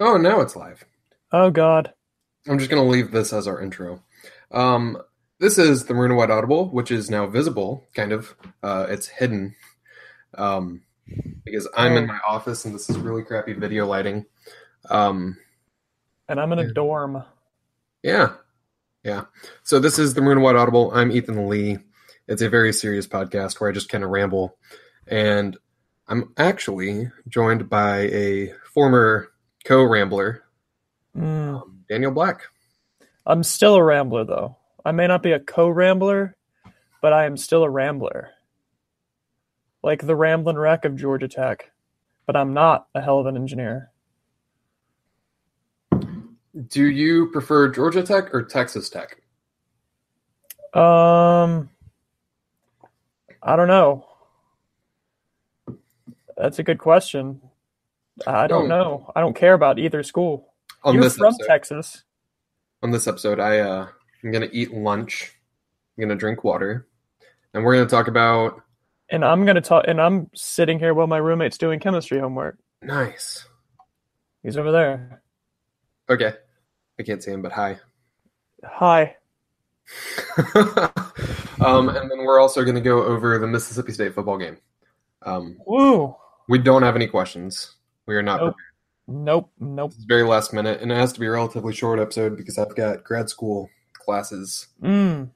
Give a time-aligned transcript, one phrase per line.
[0.00, 0.84] Oh, now it's live.
[1.32, 1.92] Oh God.
[2.48, 4.02] I'm just going to leave this as our intro.
[4.50, 4.96] Um,
[5.38, 8.34] this is the Maroon and White Audible, which is now visible, kind of.
[8.62, 9.54] Uh, it's hidden
[10.36, 10.82] um,
[11.44, 12.06] because I'm in Oh.
[12.08, 14.24] my office and this is really crappy video lighting.
[14.88, 15.36] Um,
[16.28, 16.72] And I'm in a Yeah.
[16.74, 17.22] dorm.
[18.02, 18.34] yeah.
[19.02, 19.24] Yeah.
[19.62, 20.92] So this is the Maroon and White Audible.
[20.94, 21.78] I'm Ethan Lee.
[22.28, 24.56] It's a very serious podcast where I just kind of ramble.
[25.06, 25.56] And
[26.06, 29.29] I'm actually joined by a former
[29.64, 30.44] co rambler,
[31.16, 31.62] Mm.
[31.62, 32.42] um, Daniel Black.
[33.26, 34.56] I'm still a rambler though.
[34.84, 36.36] I may not be a co-rambler,
[37.02, 38.30] but I am still a rambler.
[39.82, 41.70] Like the Ramblin' Wreck of Georgia Tech.
[42.26, 43.90] But I'm not a hell of an engineer.
[46.68, 49.20] Do you prefer Georgia Tech or Texas Tech?
[50.74, 51.70] Um
[53.42, 54.06] I don't know.
[56.36, 57.40] That's a good question.
[58.26, 58.82] I don't No.
[58.82, 59.12] know.
[59.16, 60.52] I don't care about either school.
[60.82, 62.04] On You're from episode, Texas.
[62.82, 63.88] on this episode, I uh,
[64.24, 65.34] I'm gonna eat lunch.
[65.96, 66.86] I'm gonna drink water,
[67.52, 68.62] and we're gonna talk about
[69.10, 72.58] And I'm gonna talk and I'm sitting here while my roommate's doing chemistry homework.
[72.82, 73.44] nice.
[74.42, 75.22] He's over there.
[76.08, 76.32] Okay,
[76.98, 77.78] I can't see him, but hi.
[78.64, 79.16] Hi.
[81.60, 84.56] um, and then we're also gonna go over the Mississippi State football game.
[85.22, 86.16] Um, Woo.
[86.48, 87.76] we don't have any questions.
[88.10, 88.40] We are not.
[88.40, 88.54] Nope.
[89.06, 89.24] prepared.
[89.24, 89.52] Nope.
[89.60, 89.92] Nope.
[89.94, 92.74] It's very last minute, and it has to be a relatively short episode because I've
[92.74, 95.30] got grad school classes, Mm.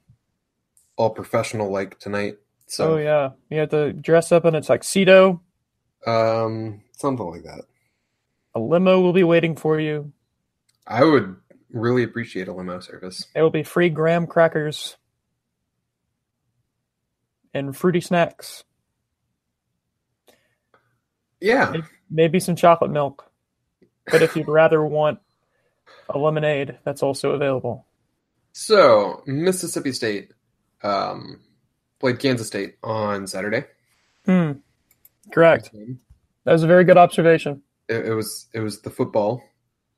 [0.97, 2.39] all professional like tonight.
[2.67, 3.30] So, Oh yeah.
[3.48, 5.41] You have to dress up in a tuxedo.
[6.05, 7.62] um, something like that.
[8.56, 10.12] A limo will be waiting for you.
[10.86, 11.36] I would
[11.70, 13.28] really appreciate a limo service.
[13.34, 14.97] There will be free graham crackers
[17.55, 18.64] and fruity snacks.
[21.41, 21.75] Yeah,
[22.11, 23.31] Maybe some chocolate milk.
[24.11, 25.19] But if you'd rather want
[26.09, 27.87] a lemonade, that's also available.
[28.53, 30.33] So Mississippi State
[30.83, 31.41] um,
[31.98, 33.64] played Kansas State on Saturday.
[34.27, 34.53] Hmm.
[35.33, 35.70] Correct.
[36.45, 37.63] That was a very good observation.
[37.89, 39.43] it was it was the football.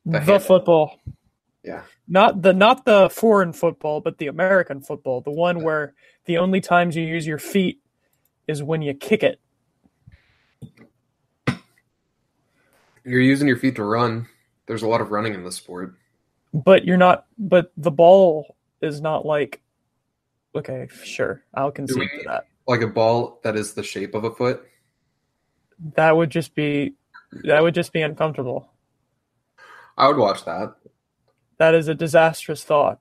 [0.05, 1.01] The, hand- football.
[1.65, 1.83] Yeah.
[2.07, 5.95] Not the not the foreign football, but the American football, the one where
[6.27, 7.81] the only times you use your feet
[8.47, 9.41] is when you kick it.
[13.07, 14.27] You're using your feet to run.
[14.67, 15.95] There's a lot of running in this sport.
[16.53, 19.61] But you're not but the ball is not like
[20.55, 21.43] okay, sure.
[21.55, 22.47] I'll concede to that.
[22.67, 24.67] Like a ball that is the shape of a foot.
[25.95, 26.95] That would just be
[27.45, 28.73] that would just be uncomfortable.
[29.97, 30.75] I would watch that.
[31.59, 32.99] That is a disastrous thought.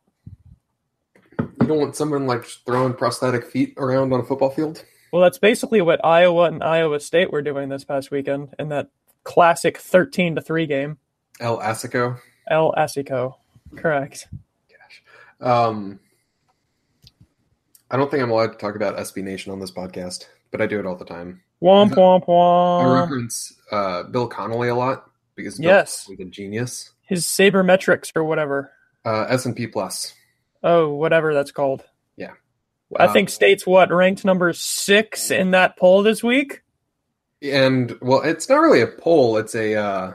[1.39, 4.85] You don't want someone like throwing prosthetic feet around on a football field.
[5.11, 8.89] Well, that's basically what Iowa and Iowa State were doing this past weekend in that
[9.25, 10.97] classic 13 to 3 game.
[11.41, 12.17] El Asico.
[12.49, 13.35] El Asico.
[13.75, 14.27] Correct.
[15.41, 15.99] Um,
[17.91, 20.65] I don't think I'm allowed to talk about SB Nation on this podcast, but I
[20.65, 21.41] do it all the time.
[21.61, 22.23] Womp womp
[22.85, 26.05] I reference uh, Bill Connolly a lot because Bill Yes.
[26.07, 26.91] he's a genius.
[27.01, 28.71] His sabermetrics or whatever.
[29.05, 30.13] Uh, S and P plus.
[30.63, 31.83] Oh, whatever that's called.
[32.17, 32.31] Yeah.
[32.97, 36.61] I Um, think State's what ranked number six in that poll this week.
[37.51, 40.13] And well, it's not really a poll; it's a uh,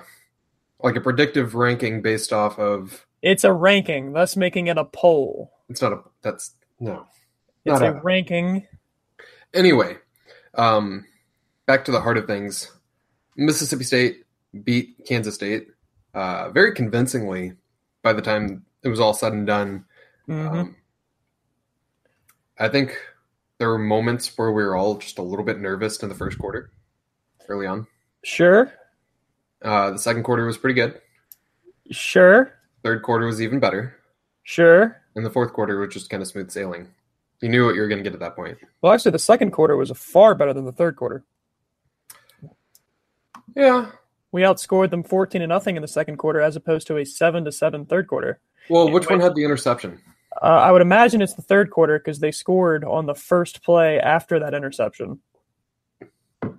[0.83, 3.07] like a predictive ranking based off of.
[3.23, 5.53] It's a ranking, thus making it a poll.
[5.69, 6.01] It's not a.
[6.23, 7.07] That's no.
[7.65, 8.67] It's a a- ranking.
[9.53, 9.97] Anyway,
[10.55, 11.05] um,
[11.67, 12.73] back to the heart of things.
[13.37, 14.25] Mississippi State
[14.65, 15.69] beat Kansas State
[16.15, 17.53] uh, very convincingly.
[18.03, 19.85] By the time it was all said and done,
[20.29, 20.51] Mhm.
[20.51, 20.77] um,
[22.59, 22.97] I think
[23.59, 26.39] there were moments where we were all just a little bit nervous in the first
[26.39, 26.71] quarter,
[27.51, 27.87] early on.
[28.23, 28.73] Sure,
[29.63, 31.01] Uh, the second quarter was pretty good.
[31.91, 32.53] sure,
[32.83, 33.97] Third quarter was even better,
[34.43, 34.97] sure.
[35.17, 36.89] and the fourth quarter was just kind of smooth sailing.
[37.43, 38.59] You knew what you were going to get at that point.
[38.83, 41.25] Well, actually, the second quarter was far better than the third quarter.
[43.57, 43.91] Yeah.
[44.33, 47.45] We outscored them fourteen to nothing in the second quarter, as opposed to a seven
[47.47, 48.41] to seven third quarter.
[48.69, 49.17] Well, which Anyway.
[49.17, 50.01] one had the interception?
[50.41, 53.99] Uh, I would imagine it's the third quarter because they scored on the first play
[53.99, 55.19] after that interception.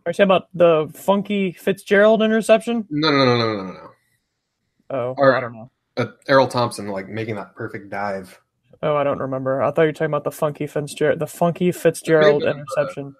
[0.05, 2.87] Are you talking about the funky Fitzgerald interception?
[2.89, 3.89] No, no, no, no, no, no, no.
[4.89, 5.71] Oh, Or- I don't know.
[5.97, 8.39] Uh, Erroll Thompson like making that perfect dive.
[8.81, 9.61] Oh, I don't remember.
[9.61, 13.15] I thought you were talking about the funky Fitzgerald, the funky Fitzgerald interception.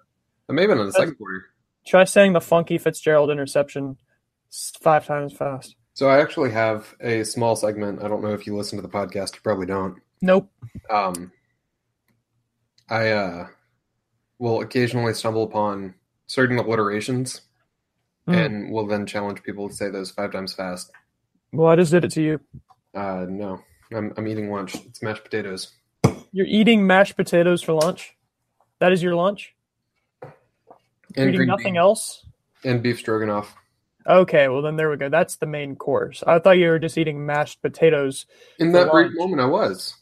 [0.48, 1.44] It may have been in the second quarter.
[1.86, 3.98] Try saying the funky Fitzgerald interception
[4.80, 5.76] five times fast.
[5.94, 8.02] So I actually have a small segment.
[8.02, 9.34] I don't know if you listen to the podcast.
[9.34, 9.98] You probably don't.
[10.20, 10.50] Nope.
[10.90, 11.30] Um,
[12.88, 13.46] I uh,
[14.38, 15.94] will occasionally stumble upon
[16.32, 17.42] certain alliterations,
[18.26, 18.34] Hmm.
[18.34, 20.90] and will then challenge people to say those five times fast
[21.52, 22.40] Well, I just did it to you.
[22.94, 23.60] Uh, no,
[23.94, 24.74] I'm I'm eating lunch.
[24.86, 25.72] It's mashed potatoes
[26.32, 28.16] You're eating mashed potatoes for lunch.
[28.78, 29.54] That is your lunch.
[31.16, 32.24] And eating nothing bean- else.
[32.64, 33.54] and beef stroganoff.
[34.06, 35.08] Okay, well then there we go.
[35.10, 36.22] That's the main course.
[36.26, 38.24] I thought you were just eating mashed potatoes.
[38.58, 39.94] In that brief moment, I was.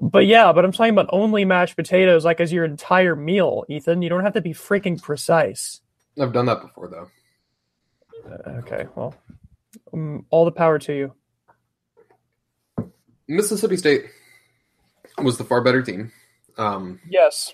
[0.00, 4.02] But yeah, but I'm talking about only mashed potatoes, like as your entire meal, Ethan.
[4.02, 5.80] You don't have to be freaking precise.
[6.20, 7.08] I've done that before, though.
[8.28, 9.14] Uh, okay, well,
[9.92, 11.14] um, all the power to you.
[13.28, 14.06] Mississippi State
[15.18, 16.12] was the far better team.
[16.56, 17.52] Um, Yes.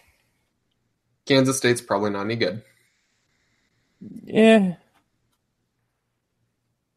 [1.27, 2.63] Kansas State's probably not any good.
[4.25, 4.75] Yeah.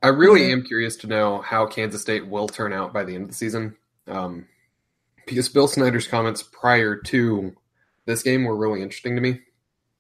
[0.02, 3.24] I really am curious to know how Kansas State will turn out by the end
[3.24, 3.76] of the season.
[4.08, 4.48] Um,
[5.26, 7.56] because Bill Snyder's comments prior to
[8.06, 9.42] this game were really interesting to me.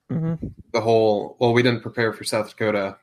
[0.10, 0.36] hmm
[0.72, 2.98] The whole, well, we didn't prepare for South Dakota,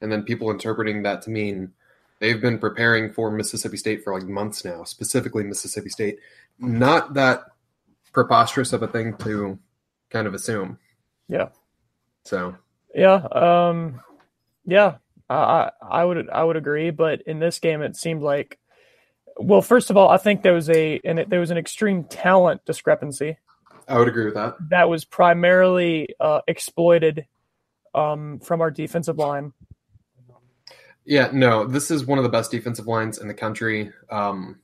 [0.00, 1.72] and then people interpreting that to mean
[2.20, 6.18] they've been preparing for Mississippi State for like months now, specifically Mississippi State.
[6.58, 7.44] Not that
[8.12, 9.58] preposterous of a thing to
[10.10, 10.78] kind of assume.
[11.28, 11.48] Yeah.
[12.24, 12.56] So,
[12.94, 13.14] Yeah.
[13.32, 14.00] Um.
[14.64, 14.96] Yeah.
[15.28, 18.58] I I I would I would agree, but in this game, it seemed like.
[19.38, 22.04] Well, first of all, I think there was a and it, there was an extreme
[22.04, 23.36] talent discrepancy
[23.88, 24.56] I would agree with that.
[24.70, 27.26] that was primarily uh, exploited
[27.94, 29.52] um, from our defensive line.
[31.04, 34.58] Yeah, no, this is one of the best defensive lines in the country, um,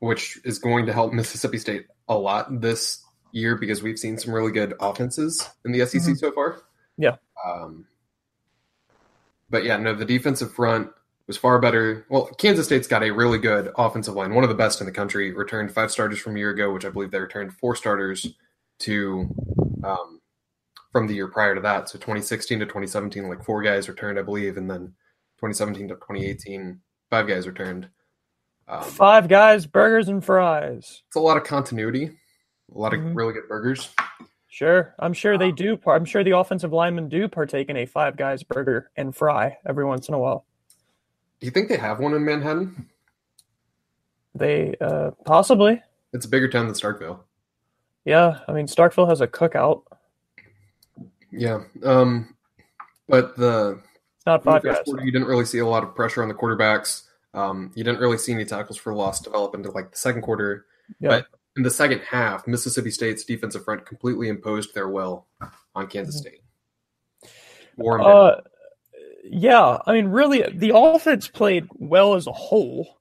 [0.00, 4.34] which is going to help Mississippi State a lot this year because we've seen some
[4.34, 6.18] really good offenses in the SEC Mhm.
[6.18, 6.62] so far.
[6.98, 7.16] Yeah.
[7.46, 7.86] Um,
[9.48, 10.90] but yeah, no, the defensive front
[11.30, 12.04] was far better.
[12.08, 14.92] Well, Kansas State's got a really good offensive line, one of the best in the
[14.92, 15.30] country.
[15.32, 18.26] Returned five starters from a year ago, which I believe they returned four starters
[18.80, 19.28] to
[19.84, 20.20] um,
[20.90, 21.88] from the year prior to that.
[21.88, 24.88] So 2016 to 2017, like four guys returned, I believe, and then
[25.38, 26.80] 2017 to 2018,
[27.10, 27.88] five guys returned.
[28.66, 31.02] Um, Five guys, burgers and fries.
[31.06, 32.06] it's a lot of continuity,
[32.74, 33.14] a lot of Mhm.
[33.16, 33.92] really good burgers.
[34.48, 35.76] Sure, I'm sure they do.
[35.76, 39.58] par- I'm sure the offensive linemen do partake in a Five Guys burger and fry
[39.64, 40.44] every once in a while.
[41.40, 42.88] Do you think they have one in Manhattan?
[44.34, 45.82] They uh, possibly,
[46.12, 47.20] It's a bigger town than Starkville.
[48.04, 48.40] yeah.
[48.46, 49.82] I mean, Starkville has a cookout.
[51.32, 51.62] Yeah.
[51.84, 52.34] Um,
[53.08, 53.80] but the
[54.16, 54.78] It's not Five Guys.
[54.84, 57.04] quarter, you didn't really see a lot of pressure on the quarterbacks.
[57.34, 60.66] Um, you didn't really see any tackles for loss develop into like the second quarter.
[61.00, 61.08] Yeah.
[61.08, 61.26] But
[61.56, 65.26] in the second half, Mississippi State's defensive front completely imposed their will
[65.74, 66.42] on Kansas State.
[67.76, 68.16] Wore 'em down.
[68.16, 68.40] Uh,
[69.24, 72.98] yeah, I mean, really, the offense played well as a whole.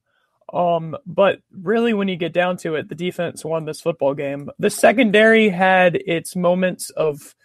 [0.52, 4.50] Um, but really, when you get down to it, the defense won this football game.
[4.60, 7.36] The secondary had its moments of,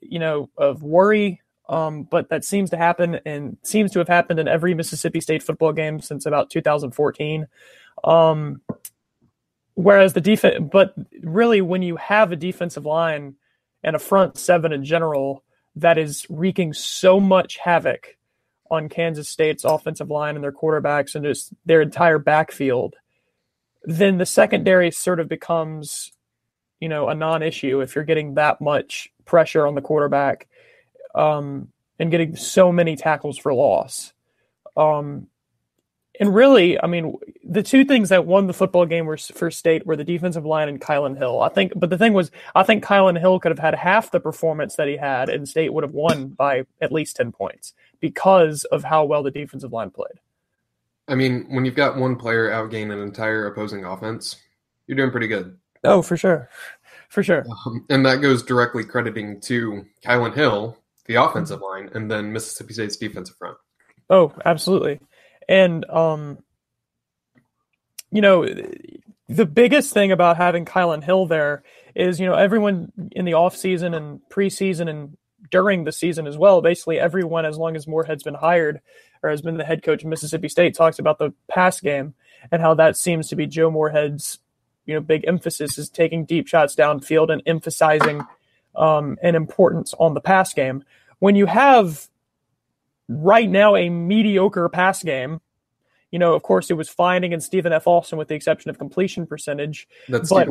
[0.00, 1.40] you know, of worry.
[1.68, 5.42] Um, but that seems to happen and seems to have happened in every Mississippi State
[5.42, 7.48] football game since about 2014.
[8.04, 8.60] Um,
[9.74, 13.34] whereas the defense, but really, when you have a defensive line
[13.82, 15.42] and a front seven in general
[15.76, 18.16] that is wreaking so much havoc
[18.70, 22.96] on Kansas State's offensive line and their quarterbacks and just their entire backfield,
[23.84, 26.12] then the secondary sort of becomes,
[26.80, 30.48] you know, a non-issue if you're getting that much pressure on the quarterback
[31.14, 31.68] um,
[31.98, 34.12] and getting so many tackles for loss.
[34.76, 35.28] Um,
[36.20, 39.86] and really, I mean, the two things that won the football game were for State
[39.86, 41.42] were the defensive line and Kylan Hill.
[41.42, 44.20] I think, but the thing was, I think Kylan Hill could have had half the
[44.20, 48.64] performance that he had, and State would have won by at least ten points because
[48.64, 50.20] of how well the defensive line played.
[51.08, 54.36] I mean, when you've got one player outgain an entire opposing offense,
[54.86, 55.56] you're doing pretty good.
[55.84, 56.48] Oh, for sure,
[57.08, 57.44] for sure.
[57.64, 62.74] Um, and that goes directly crediting to Kylan Hill, the offensive line, and then Mississippi
[62.74, 63.56] State's defensive front.
[64.10, 65.00] Oh, absolutely.
[65.48, 66.38] And um
[68.10, 68.46] you know,
[69.28, 71.62] the biggest thing about having Kylan Hill there
[71.94, 75.16] is, you know, everyone in the offseason and preseason and
[75.50, 78.80] during the season as well, basically everyone as long as Moorhead's been hired
[79.22, 82.14] or has been the head coach of Mississippi State talks about the pass game
[82.52, 84.38] and how that seems to be Joe Moorhead's,
[84.86, 88.22] you know, big emphasis is taking deep shots downfield and emphasizing
[88.76, 90.84] um, an importance on the pass game.
[91.18, 92.08] When you have
[93.08, 95.40] right now a mediocre pass game.
[96.10, 97.86] You know, of course, it was fine against Stephen F.
[97.86, 99.88] Austin with the exception of completion percentage.
[100.08, 100.48] That's But-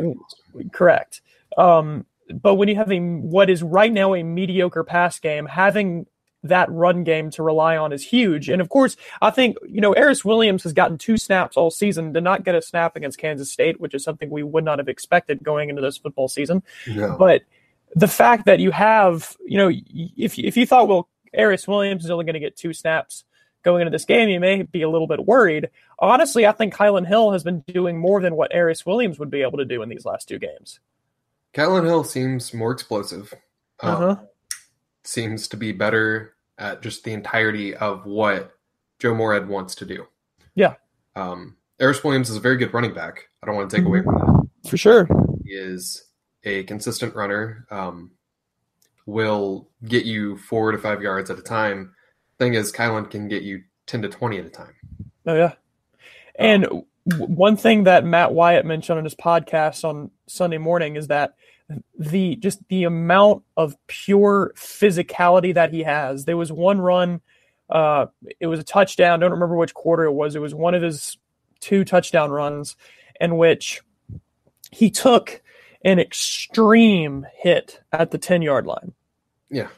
[0.72, 1.22] Correct.
[1.58, 2.06] Um,
[2.42, 6.08] but when you have a what is right now a mediocre pass game, having
[6.44, 8.50] that run game to rely on is huge.
[8.50, 12.14] And of course, I think you know Aeris Williams has gotten two snaps all season.
[12.14, 14.88] Did not get a snap against Kansas State, which is something we would not have
[14.88, 16.64] expected going into this football season.
[16.88, 17.16] No.
[17.18, 17.44] But
[17.96, 19.72] the fact that you have, you know,
[20.18, 21.08] if if you thought, well,
[21.38, 23.24] Aeris Williams is only going to get two snaps
[23.66, 25.70] going into this game, you may be a little bit worried.
[26.00, 29.42] Honestly, I think Kylan Hill has been doing more than what Aeris Williams would be
[29.42, 30.80] able to do in these last two games.
[31.54, 33.34] Kylan Hill seems more explosive.
[33.82, 34.16] Um, Uh-huh.
[35.04, 38.54] Seems to be better at just the entirety of what
[39.00, 40.08] Joe Moorhead wants to do.
[40.56, 40.76] Yeah.
[41.16, 43.30] Um, Aeris Williams is a very good running back.
[43.44, 44.70] I don't want to take away from that.
[44.70, 45.08] For sure.
[45.44, 46.06] He is
[46.44, 47.68] a consistent runner.
[47.70, 48.12] Um,
[49.06, 51.94] will get you four to five yards at a time.
[52.40, 54.74] Thing is, Kylan can get you ten to twenty at a time.
[55.26, 55.54] Oh yeah.
[56.38, 61.08] And w- one thing that Matt Wyatt mentioned on his podcast on Sunday morning is
[61.08, 61.36] that
[61.98, 66.26] the just the amount of pure physicality that he has.
[66.26, 67.22] There was one run,
[67.70, 68.08] uh,
[68.40, 69.20] it was a touchdown.
[69.20, 70.36] Don't remember which quarter it was.
[70.36, 71.18] It was one of his
[71.60, 72.76] two touchdown runs
[73.20, 73.82] in which
[74.72, 75.42] he took
[75.86, 78.94] an extreme hit at the ten yard line.
[79.50, 79.70] Yeah.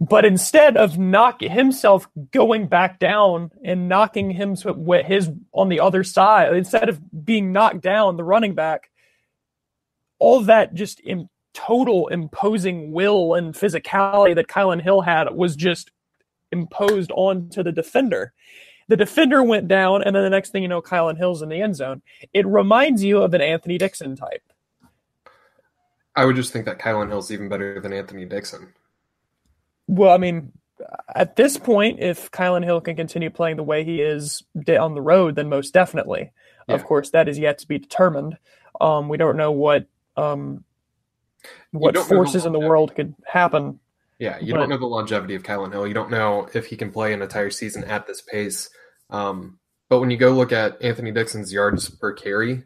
[0.00, 5.80] But instead of knock himself going back down and knocking him with his on the
[5.80, 8.90] other side, instead of being knocked down, the running back,
[10.18, 15.92] all that just in total imposing will and physicality that Kylan Hill had was just
[16.50, 18.32] imposed onto the defender.
[18.88, 21.62] The defender went down, and then the next thing you know, Kylan Hill's in the
[21.62, 22.02] end zone.
[22.34, 24.42] It reminds you of an Anthony Dixon type.
[26.16, 28.72] I would just think that Kylan Hill's even better than Anthony Dixon.
[29.86, 30.52] Well, I mean,
[31.14, 35.02] at this point, if Kylan Hill can continue playing the way he is on the
[35.02, 36.32] road, then most definitely.
[36.66, 38.38] Of course, that is yet to be determined.
[38.80, 40.64] Um, we don't know what um,
[41.72, 43.80] what don't know the forces in the world could happen.
[44.18, 45.86] Yeah, you But- don't know the longevity of Kylan Hill.
[45.86, 48.70] You don't know if he can play an entire season at this pace.
[49.10, 52.64] Um, but when you go look at Anthony Dixon's yards per carry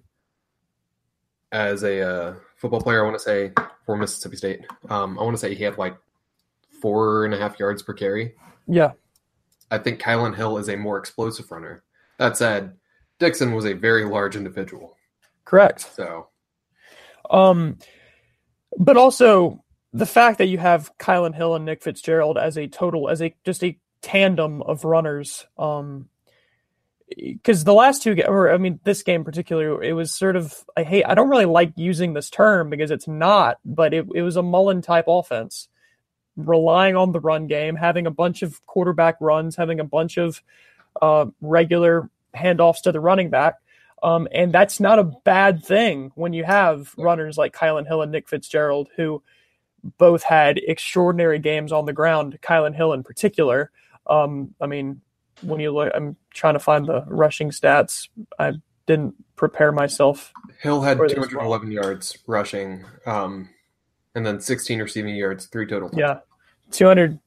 [1.51, 3.53] as a uh, football player, I want to say
[3.87, 4.61] for Mississippi State,
[4.91, 5.97] um, I want to say he had like
[6.83, 8.35] four and a half yards per carry.
[8.67, 8.93] Yeah,
[9.71, 11.83] I think Kylan Hill is a more explosive runner.
[12.19, 12.75] That said,
[13.19, 14.97] Dixon was a very large individual.
[15.45, 15.81] correct.
[15.95, 16.29] So,
[17.31, 17.79] Um,
[18.79, 23.09] but also the fact that you have Kylan Hill and Nick Fitzgerald as a total,
[23.09, 25.47] as a just a tandem of runners.
[25.57, 26.09] Um,
[27.17, 30.83] because the last two, or I mean, this game particularly, it was sort of I
[30.83, 31.05] hate.
[31.05, 34.43] I don't really like using this term because it's not, but it it was a
[34.43, 35.69] Mullen type offense,
[36.37, 40.43] relying on the run game, having a bunch of quarterback runs, having a bunch of
[41.01, 43.57] uh, regular handoffs to the running back.
[44.03, 48.13] Um, and that's not a bad thing when you have runners like Kylan Hill and
[48.13, 49.23] Nick Fitzgerald, who
[49.97, 52.39] both had extraordinary games on the ground.
[52.43, 53.71] Kylan Hill in particular.
[54.07, 55.01] Um, I mean,
[55.43, 58.09] when you look, I'm trying to find the rushing stats.
[58.39, 58.55] I
[58.87, 60.33] didn't prepare myself.
[60.61, 63.51] Hill had For this 211 yards rushing, um,
[64.15, 65.91] and then 16 receiving yards, three total.
[65.93, 66.21] Yeah,
[66.73, 67.19] 200,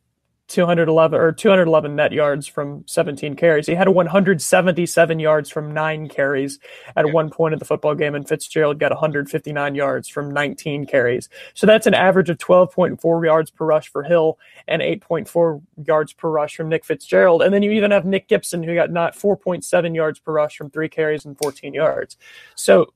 [0.52, 3.68] 211 or 211 net yards from 17 carries.
[3.68, 6.60] He had 177 yards from nine carries
[6.96, 7.14] at Yeah.
[7.14, 11.30] one point in the football game, and Fitzgerald got 159 yards from 19 carries.
[11.54, 16.30] So that's an average of 12.4 yards per rush for Hill and 8.4 yards per
[16.30, 17.42] rush from Nick Fitzgerald.
[17.42, 20.70] And then you even have Nick Gibson, who got not 4.7 yards per rush from
[20.70, 22.18] three carries and 14 yards.
[22.56, 22.94] So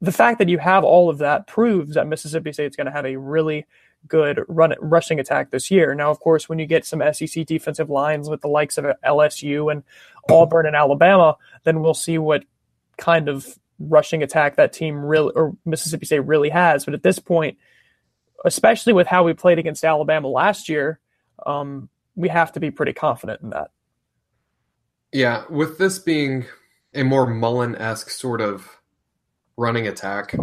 [0.00, 3.06] the fact that you have all of that proves that Mississippi State's going to have
[3.06, 3.66] a really
[4.08, 5.94] good run rushing attack this year.
[5.94, 9.70] Now, of course, when you get some SEC defensive lines with the likes of LSU
[9.70, 9.82] and
[10.30, 12.44] Auburn and Alabama, then we'll see what
[12.96, 16.84] kind of rushing attack that team really or Mississippi State really has.
[16.84, 17.58] But at this point,
[18.44, 21.00] especially with how we played against Alabama last year,
[21.46, 23.70] um, we have to be pretty confident in that.
[25.12, 26.46] Yeah, with this being
[26.94, 28.78] a more Mullen esque sort of
[29.56, 30.34] running attack,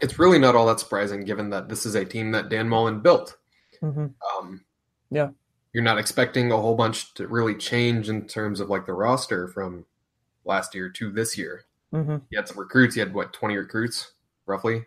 [0.00, 3.00] it's really not all that surprising given that this is a team that Dan Mullen
[3.00, 3.36] built.
[3.80, 4.06] hmm
[4.38, 4.64] Um,
[5.10, 5.30] Yeah.
[5.72, 9.46] You're not expecting a whole bunch to really change in terms of like the roster
[9.48, 9.84] from
[10.44, 11.64] last year to this year.
[11.92, 14.12] hmm You had some recruits, you had what, 20 recruits
[14.46, 14.86] roughly?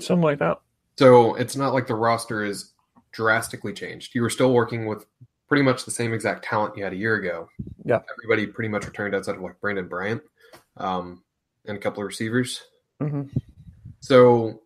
[0.00, 0.60] Something like that.
[0.98, 2.72] So it's not like the roster is
[3.12, 4.14] drastically changed.
[4.14, 5.06] You were still working with
[5.48, 7.48] pretty much the same exact talent you had a year ago.
[7.84, 8.00] Yeah.
[8.18, 10.22] Everybody pretty much returned outside of like Brandon Bryant
[10.78, 11.22] um,
[11.64, 12.62] and a couple of receivers.
[13.00, 13.22] hmm
[14.04, 14.60] So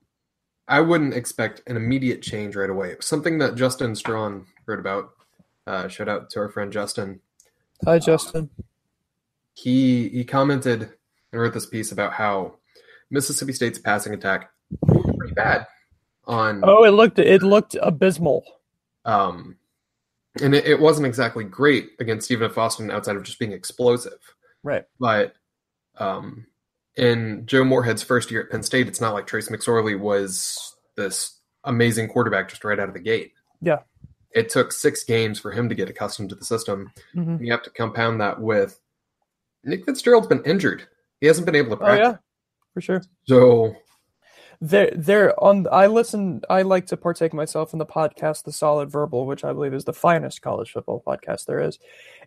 [0.66, 2.90] I wouldn't expect an immediate change right away.
[2.90, 5.10] It was something that Justin Strawn wrote about.
[5.64, 7.20] Uh, shout out to our friend Justin.
[7.84, 8.50] Hi, Justin.
[9.54, 10.90] He he commented
[11.32, 12.56] and wrote this piece about how
[13.12, 14.50] Mississippi State's passing attack
[14.82, 15.68] was pretty bad
[16.24, 18.44] on Oh, it looked it looked abysmal.
[19.04, 19.54] Um,
[20.42, 22.58] and it, it wasn't exactly great against Stephen F.
[22.58, 24.18] Austin outside of just being explosive.
[24.64, 24.82] Right.
[24.98, 25.34] But
[25.96, 26.47] um,
[26.98, 31.38] in Joe Moorhead's first year at Penn State, it's not like Trace McSorley was this
[31.64, 33.32] amazing quarterback just right out of the gate.
[33.62, 33.78] Yeah.
[34.32, 36.92] it took six games for him to get accustomed to the system.
[37.16, 37.44] Mhm.
[37.44, 38.78] You have to compound that with
[39.64, 40.86] Nick Fitzgerald's been injured.
[41.20, 42.06] He hasn't been able to practice.
[42.06, 42.16] Oh yeah,
[42.74, 43.02] for sure.
[43.26, 43.74] So
[44.60, 45.66] They're, they're on.
[45.72, 46.42] I listen.
[46.50, 49.84] I like to partake myself in the podcast, The Solid Verbal, which I believe is
[49.84, 51.78] the finest college football podcast there is.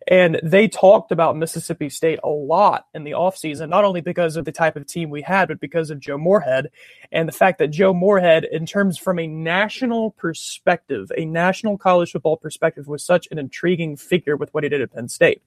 [0.08, 4.46] And they talked about Mississippi State a lot in the offseason, not only because of
[4.46, 6.72] the type of team we had, but because of Joe Moorhead
[7.12, 12.12] and the fact that Joe Moorhead, in terms from a national perspective, a national college
[12.12, 15.44] football perspective, was such an intriguing figure with what he did at Penn State.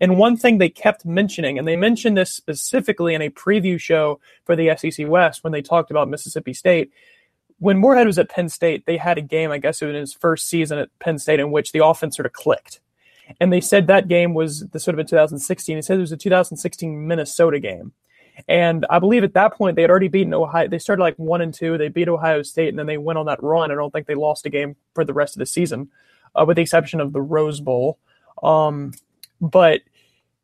[0.00, 4.20] And one thing they kept mentioning, and they mentioned this specifically in a preview show
[4.44, 6.92] for the SEC West when they talked about Mississippi State.
[7.58, 10.00] When Moorhead was at Penn State, they had a game, I guess it was in
[10.00, 12.80] his first season at Penn State, in which the offense sort of clicked.
[13.40, 15.76] And they said that game was the sort of a 2016.
[15.76, 17.92] They said it was a 2016 Minnesota game.
[18.48, 20.68] And I believe at that point they had already beaten Ohio.
[20.68, 21.78] They started like one and two.
[21.78, 23.70] They beat Ohio State, and then they went on that run.
[23.70, 25.90] I don't think they lost a game for the rest of the season,
[26.34, 27.98] uh, with the exception of the Rose Bowl.
[28.42, 28.92] Um,
[29.40, 29.80] but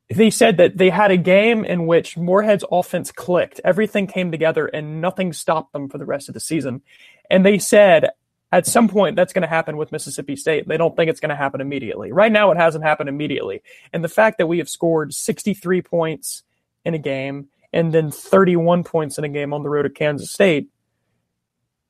[0.09, 3.61] they said that they had a game in which Moorhead's offense clicked.
[3.65, 6.83] Everything came together and nothing stopped them for the rest of the season.
[7.31, 8.11] And they said
[8.53, 10.69] at some point that's going to happen with Mississippi State.
[10.69, 12.13] They don't think it's going to happen immediately.
[12.13, 13.63] Right now, it hasn't happened immediately.
[13.93, 16.43] And the fact that we have scored 63 points
[16.85, 20.31] in a game and then 31 points in a game on the road at Kansas
[20.31, 20.69] State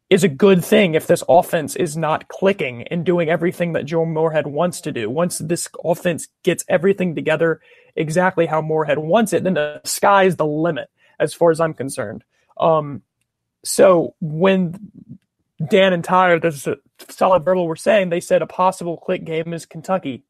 [0.09, 4.05] is a good thing if this offense is not clicking and doing everything that Joe
[4.05, 5.11] Moorhead wants to do.
[5.11, 7.61] Once this offense gets everything together
[7.97, 12.25] exactly how Moorhead wants it, then the sky's the limit as far as I'm concerned.
[12.59, 13.03] Um,
[13.65, 14.79] so when
[15.69, 16.05] Dan and
[16.43, 16.77] this is a
[17.09, 20.25] solid verbal, we're saying they said a possible click game is Kentucky,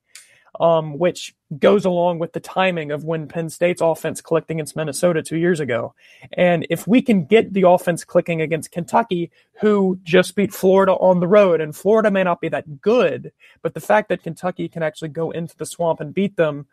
[0.61, 5.23] um, which goes along with the timing of when Penn State's offense clicked against Minnesota
[5.23, 5.95] two years ago.
[6.33, 11.21] And if we can get the offense clicking against Kentucky, who just beat Florida on
[11.21, 14.83] the road, and Florida may not be that good, but the fact that Kentucky can
[14.83, 16.67] actually go into the swamp and beat them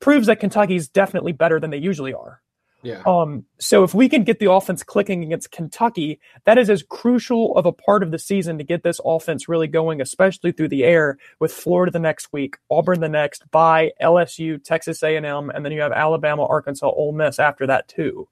[0.00, 2.42] proves that Kentucky's definitely better than they usually are.
[2.86, 6.82] Yeah, Um, so if we can get the offense clicking against Kentucky, that is as
[6.82, 10.68] crucial of a part of the season to get this offense really going, especially through
[10.68, 15.64] the air with Florida the next week, Auburn the next, by LSU, Texas A&M, and
[15.64, 18.28] then you have Alabama, Arkansas, Ole Miss after that too.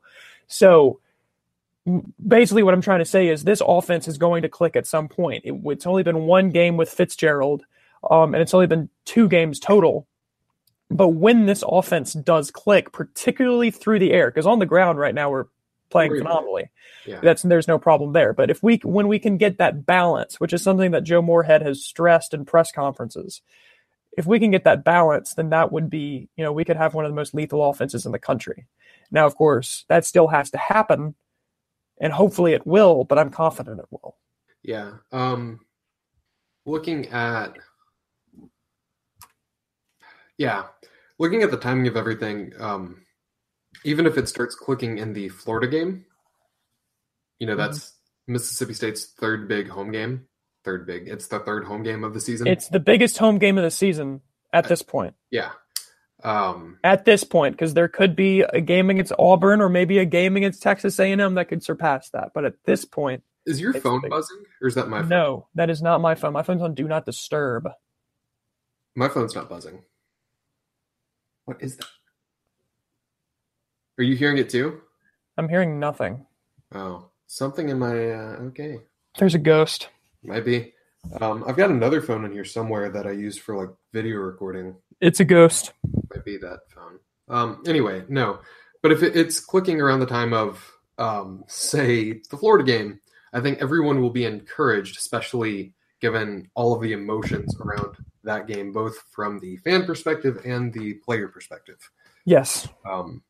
[0.46, 1.00] So
[2.26, 5.08] basically what I'm trying to say is this offense is going to click at some
[5.08, 5.42] point.
[5.44, 7.64] It, it's only been one game with Fitzgerald,
[8.08, 10.06] um, and it's only been two games total.
[10.90, 15.14] But when this offense does click, particularly through the air, because on the ground right
[15.14, 15.46] now we're
[15.90, 16.22] playing Really?
[16.24, 16.70] phenomenally.
[17.06, 17.20] yeah.
[17.22, 18.32] That's there's no problem there.
[18.32, 21.62] But if we when we can get that balance, which is something that Joe Moorhead
[21.62, 23.40] has stressed in press conferences,
[24.16, 26.94] if we can get that balance, then that would be, you know, we could have
[26.94, 28.66] one of the most lethal offenses in the country.
[29.10, 31.14] Now, of course, that still has to happen,
[32.00, 34.16] and hopefully it will, but I'm confident it will.
[34.62, 34.92] Yeah.
[35.12, 35.60] Um,
[36.64, 37.56] looking at,
[40.38, 40.64] yeah,
[41.18, 43.04] looking at the timing of everything, um,
[43.84, 46.04] even if it starts clicking in the Florida game,
[47.38, 47.94] you know, that's
[48.26, 50.26] Mississippi State's third big home game.
[50.64, 51.08] Third big.
[51.08, 52.46] It's the third home game of the season.
[52.46, 55.14] It's the biggest home game of the season at this point.
[55.30, 55.50] yeah.
[56.22, 60.06] Um, At this point, because there could be a game against Auburn or maybe a
[60.06, 62.30] game against Texas A&M that could surpass that.
[62.32, 64.10] But at this point, is your phone big.
[64.10, 65.10] buzzing or is that my phone?
[65.10, 66.32] no, that is not my phone.
[66.32, 67.68] My phone's on Do Not Disturb.
[68.96, 69.82] My phone's not buzzing.
[71.44, 71.86] What is that?
[73.98, 74.80] Are you hearing it too?
[75.36, 76.26] I'm hearing nothing.
[76.74, 78.78] Oh, something in my, uh, okay.
[79.18, 79.88] There's a ghost.
[80.22, 80.72] Might be.
[81.20, 84.74] Um, I've got another phone in here somewhere that I use for like video recording.
[85.00, 85.72] It's a ghost.
[86.10, 86.98] Might be that phone.
[87.28, 88.40] Um, anyway, no.
[88.82, 93.00] But if it, it's clicking around the time of, um, say, the Florida game,
[93.32, 98.72] I think everyone will be encouraged, especially given all of the emotions around that game,
[98.72, 101.78] both from the fan perspective and the player perspective.
[102.24, 102.68] Yes.
[102.88, 103.22] Um,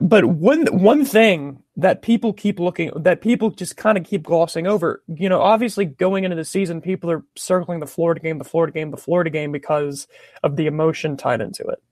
[0.00, 4.66] But one one thing that people keep looking that people just kind of keep glossing
[4.68, 8.44] over, you know, obviously going into the season, people are circling the Florida game, the
[8.44, 10.06] Florida game, the Florida game because
[10.44, 11.82] of the emotion tied into it.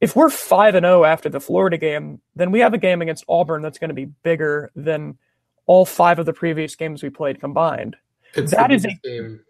[0.00, 3.24] If we're five and zero after the Florida game, then we have a game against
[3.28, 5.16] Auburn that's going to be bigger than
[5.66, 7.94] all five of the previous games we played combined.
[8.34, 9.40] it's That is a- game.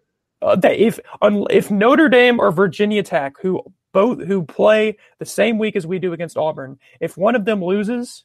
[0.43, 5.25] Uh, that if un, if Notre Dame or Virginia Tech, who both who play the
[5.25, 8.23] same week as we do against Auburn, if one of them loses,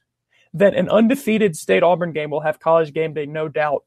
[0.52, 3.84] then an undefeated state Auburn game will have college game day, no doubt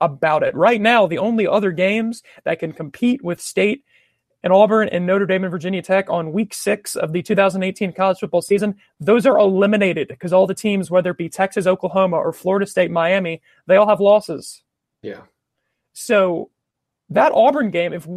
[0.00, 0.54] about it.
[0.54, 3.84] Right now, the only other games that can compete with state
[4.42, 8.18] and Auburn and Notre Dame and Virginia Tech on week six of the 2018 college
[8.18, 12.32] football season, those are eliminated because all the teams, whether it be Texas, Oklahoma, or
[12.32, 14.62] Florida State, Miami, they all have losses.
[15.00, 15.22] Yeah.
[15.94, 16.50] So
[17.14, 18.08] that Auburn game, if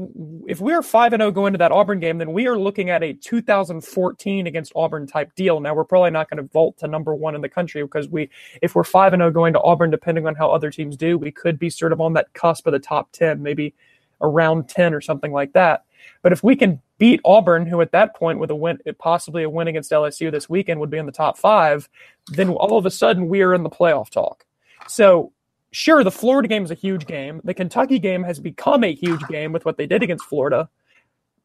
[0.47, 2.89] if we are five and zero going to that Auburn game, then we are looking
[2.89, 5.59] at a 2014 against Auburn type deal.
[5.59, 8.29] Now we're probably not going to vault to number one in the country because we,
[8.61, 11.31] if we're five and zero going to Auburn, depending on how other teams do, we
[11.31, 13.75] could be sort of on that cusp of the top ten, maybe
[14.19, 15.85] around ten or something like that.
[16.23, 19.49] But if we can beat Auburn, who at that point with a win, possibly a
[19.49, 21.87] win against LSU this weekend would be in the top five,
[22.29, 24.43] then all of a sudden we are in the playoff talk.
[24.87, 25.33] So
[25.71, 27.41] sure, the Florida game is a huge game.
[27.43, 30.69] The Kentucky game has become a huge game with what they did against Florida.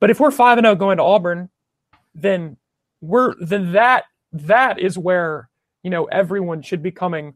[0.01, 1.49] But if we're five and zero going to Auburn,
[2.15, 2.57] then
[3.01, 5.49] we're then that that is where
[5.83, 7.35] you know everyone should be coming.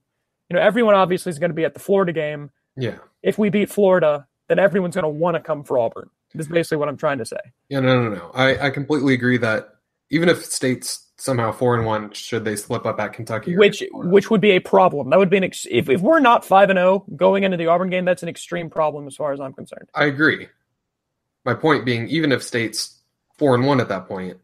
[0.49, 2.51] You know, everyone obviously is going to be at the Florida game.
[2.77, 2.99] Yeah.
[3.23, 6.11] If we beat Florida, then everyone's going to want to come for Auburn.
[6.35, 7.39] Is basically what I'm trying to say.
[7.71, 8.31] Yeah, no, no, no.
[8.35, 9.71] I, I completely agree that
[10.11, 13.57] even if states somehow four and one, should they slip up at Kentucky?
[13.57, 15.11] Which which would be a problem.
[15.11, 17.67] That would be an ex- if if we're not five and zero going into the
[17.67, 19.89] Auburn game, that's an extreme problem as far as I'm concerned.
[19.95, 20.49] I agree.
[21.45, 23.01] My point being, even if states
[23.39, 24.39] four and one at that point,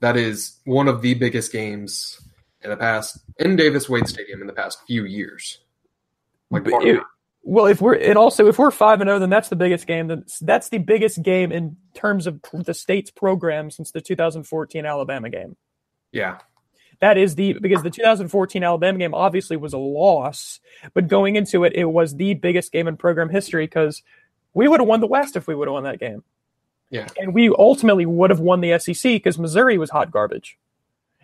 [0.00, 2.20] that is one of the biggest games
[2.62, 5.58] in the past in Davis Wade Stadium in the past few years.
[6.50, 7.00] Like it,
[7.42, 10.08] well, if we're and also if we're five and zero, then that's the biggest game.
[10.08, 15.30] That's that's the biggest game in terms of the state's program since the 2014 Alabama
[15.30, 15.56] game.
[16.12, 16.38] Yeah,
[17.00, 20.60] that is the because the 2014 Alabama game obviously was a loss,
[20.94, 24.02] but going into it, it was the biggest game in program history because
[24.54, 26.22] we would have won the West if we would have won that game.
[26.90, 30.58] Yeah, and we ultimately would have won the SEC because Missouri was hot garbage.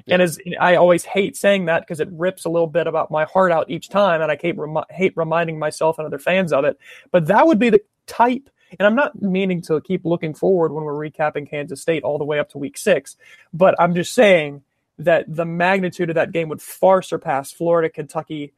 [0.08, 3.24] And as I always hate saying that because it rips a little bit about my
[3.24, 6.64] heart out each time, and I hate, remi- hate reminding myself and other fans of
[6.64, 6.78] it.
[7.10, 10.84] But that would be the type, and I'm not meaning to keep looking forward when
[10.84, 13.16] we're recapping Kansas State all the way up to week six,
[13.52, 14.62] but I'm just saying
[15.04, 18.52] that the magnitude of that game would far surpass Florida, Kentucky,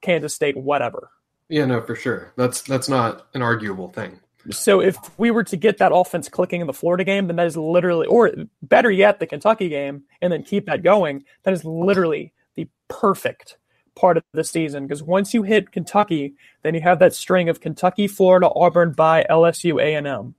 [0.00, 1.10] Kansas State, whatever.
[1.48, 2.32] Yeah, no, for sure.
[2.36, 4.20] That's that's not an arguable thing.
[4.50, 7.46] So if we were to get that offense clicking in the Florida game, then that
[7.46, 11.24] is literally, or better yet, the Kentucky game, and then keep that going.
[11.44, 13.56] That is literally the perfect
[13.94, 17.60] part of the season because once you hit Kentucky, then you have that string of
[17.60, 20.34] Kentucky, Florida, Auburn, by LSU, A and M,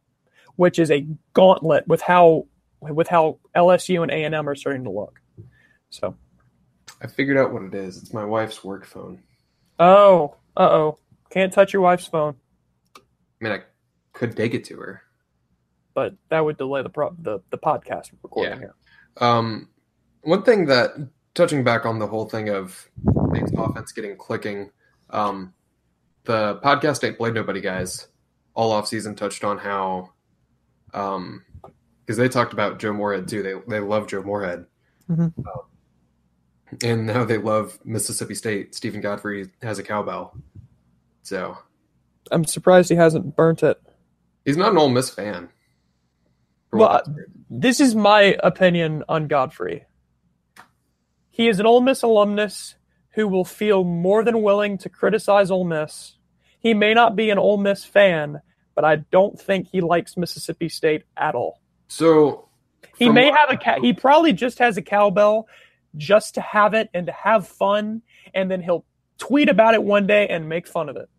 [0.56, 2.47] which is a gauntlet with how
[2.82, 5.21] with how LSU and A and M are starting to look.
[5.93, 6.15] So,
[7.03, 7.97] I figured out what it is.
[7.97, 9.21] It's my wife's work phone.
[9.77, 10.97] Oh, uh oh,
[11.29, 12.36] can't touch your wife's phone.
[12.97, 13.01] I
[13.39, 13.60] mean, I
[14.12, 15.03] could take it to her.
[15.93, 18.58] But that would delay the pro- the, the podcast recording yeah.
[18.58, 18.75] here.
[19.17, 19.69] Um,
[20.23, 20.93] one thing that
[21.36, 22.89] touching back on the whole thing of
[23.32, 24.71] things offense getting clicking,
[25.12, 25.53] um,
[26.23, 28.08] the podcast ain't played nobody guys
[28.56, 30.10] all off season touched on how,
[30.95, 31.43] um,
[32.03, 33.43] because they talked about Joe Moorhead too.
[33.43, 34.65] They they love Joe Moorhead,
[35.08, 35.23] mm-hmm.
[35.23, 35.65] um,
[36.83, 38.75] and now they love Mississippi State.
[38.75, 40.36] Steven Godfrey has a cowbell,
[41.21, 41.57] so
[42.31, 43.81] I'm surprised he hasn't burnt it.
[44.45, 45.49] He's not an Ole Miss fan.
[46.71, 47.03] Well,
[47.49, 49.86] this is my opinion on Godfrey.
[51.29, 52.75] He is an Ole Miss alumnus
[53.12, 56.17] who will feel more than willing to criticize Ole Miss.
[56.59, 58.41] He may not be an Ole Miss fan,
[58.75, 61.62] but I don't think he likes Mississippi State at all.
[61.88, 62.49] So
[62.97, 65.47] he may have a cow- he probably just has a cowbell
[65.97, 68.01] just to have it and to have fun,
[68.34, 68.86] and then he'll
[69.17, 71.10] tweet about it one day and make fun of it.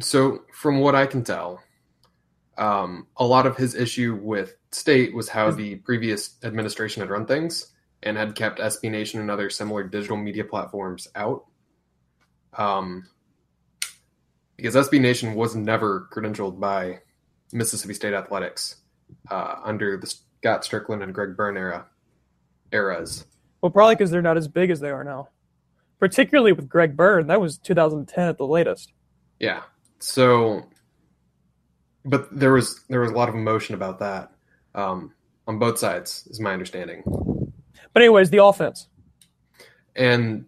[0.00, 1.62] So from what I can tell,
[2.58, 7.26] um, a lot of his issue with state was how the previous administration had run
[7.26, 11.44] things and had kept SB Nation and other similar digital media platforms out.
[12.56, 13.08] Um,
[14.56, 17.00] because SB Nation was never credentialed by
[17.52, 18.76] Mississippi State athletics
[19.30, 21.86] uh, under the Scott Stricklin and Greg Byrne era
[22.72, 23.24] eras.
[23.60, 25.28] Well, probably because they're not as big as they are now.
[25.98, 28.92] Particularly with Greg Byrne, that was 2010 at the latest.
[29.38, 29.62] Yeah.
[29.98, 30.66] So,
[32.04, 34.32] but there was there was a lot of emotion about that
[34.74, 35.12] um,
[35.46, 37.02] on both sides, is my understanding.
[37.92, 38.88] But anyways, the offense.
[39.94, 40.46] And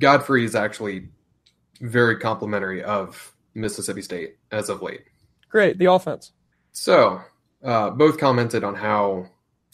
[0.00, 1.08] Godfrey is actually
[1.80, 5.02] very complimentary of Mississippi State as of late.
[5.48, 6.32] Great, the offense.
[6.72, 7.20] So,
[7.62, 9.28] uh, both commented on how,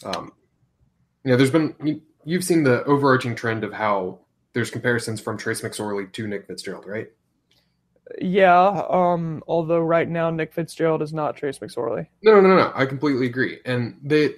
[0.04, 0.32] um,
[1.24, 4.20] you know, there's been you've seen the overarching trend of how
[4.52, 7.08] there's comparisons from Trace McSorley to Nick Fitzgerald, right?
[8.20, 12.06] Yeah, um, although right now Nick Fitzgerald is not Trace McSorley.
[12.22, 12.72] No, no, no, no.
[12.74, 13.58] I completely agree.
[13.64, 14.34] And they,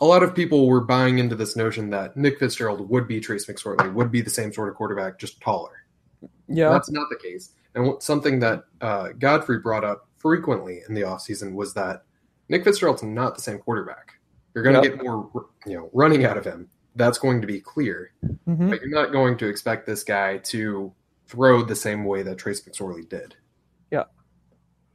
[0.00, 3.46] a lot of people were buying into this notion that Nick Fitzgerald would be Trace
[3.46, 5.84] McSorley, would be the same sort of quarterback, just taller.
[6.48, 7.52] Yeah, that's not the case.
[7.74, 12.04] And something that uh, Godfrey brought up frequently in the offseason was that
[12.48, 14.14] Nick Fitzgerald's not the same quarterback.
[14.54, 14.96] You're going to yep.
[14.96, 15.30] get more,
[15.66, 16.68] you know, running out of him.
[16.96, 18.12] That's going to be clear.
[18.48, 18.70] Mm-hmm.
[18.70, 20.92] But you're not going to expect this guy to
[21.26, 23.36] throw the same way that Trace McSorley did.
[23.90, 24.04] Yeah.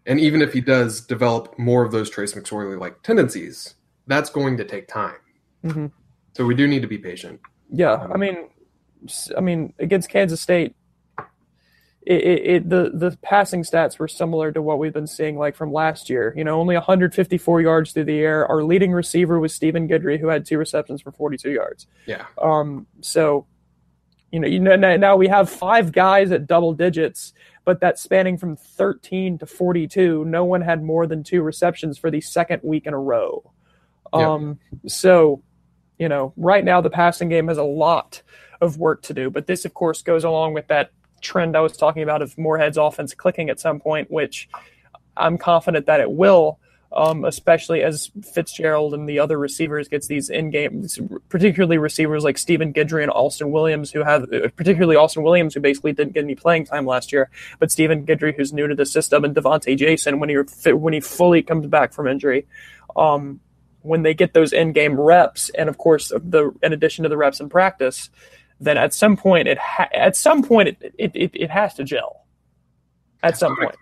[0.05, 3.75] And even if he does develop more of those Trace McSorley like tendencies,
[4.08, 5.15] that's going to take time.
[5.63, 5.91] Mhm.
[6.34, 7.39] So we do need to be patient.
[7.71, 8.49] Yeah, I mean,
[9.36, 10.75] I mean against Kansas State,
[12.06, 15.56] it, it, it the the passing stats were similar to what we've been seeing like
[15.56, 16.34] from last year.
[16.38, 18.46] You know, only 154 yards through the air.
[18.48, 21.88] Our leading receiver was Stephen Guidry, who had two receptions for 42 yards.
[22.06, 22.26] Yeah.
[22.39, 23.48] Um, so,
[24.32, 28.38] you know, you know now we have five guys at double digits, but that's spanning
[28.38, 30.26] from 13 to 42.
[30.26, 33.52] No one had more than two receptions for the second week in a row.
[34.13, 34.32] Yeah.
[34.32, 35.41] Um, so,
[35.98, 38.22] you know, right now the passing game has a lot
[38.62, 40.91] of work to do, but this, of course, goes along with that
[41.25, 44.47] trend I was talking about of Moorhead's offense clicking at some point, which
[45.17, 46.59] I'm confident that it will.
[46.93, 50.88] Um, especially as Fitzgerald and the other receivers gets these in game,
[51.27, 55.91] particularly receivers like Stephen Guidry and Austin Williams, who have particularly Austin Williams, who basically
[55.91, 59.25] didn't get any playing time last year, but Stephen Guidry, who's new to the system,
[59.25, 60.35] and Devontae Jason when he
[60.71, 62.45] when he fully comes back from injury,
[62.95, 63.41] um,
[63.81, 67.17] when they get those in game reps, and of course the in addition to the
[67.17, 68.09] reps in practice,
[68.60, 71.84] then at some point it ha- at some point it, it it it has to
[71.84, 72.26] gel.
[73.24, 73.76] At some point.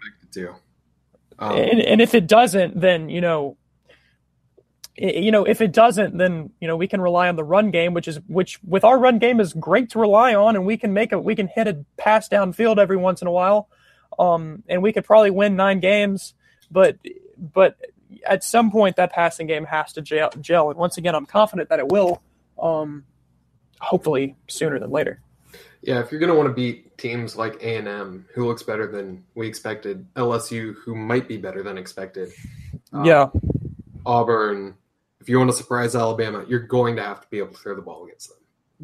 [1.40, 3.58] Um, and, and if it doesn't, then you know,
[4.96, 7.94] you know, if it doesn't, then you know we can rely on the run game,
[7.94, 10.94] which is which with our run game is great to rely on, and we can
[10.94, 13.70] make a we can hit a pass downfield every once in a while,
[14.20, 16.36] um, and we could probably win nine games,
[16.72, 16.98] but
[17.38, 17.76] but
[18.26, 20.70] at some point that passing game has to gel, gel.
[20.70, 22.22] and once again, I'm confident that it will,
[22.60, 23.04] um,
[23.84, 25.22] hopefully sooner than later.
[25.82, 29.24] Yeah, if you're going to want to beat teams like A&M, who looks better than
[29.36, 32.32] we expected, LSU, who might be better than expected,
[32.94, 33.28] um, yeah,
[34.06, 34.76] Auburn,
[35.20, 37.76] if you want to surprise Alabama, you're going to have to be able to throw
[37.76, 38.38] the ball against them.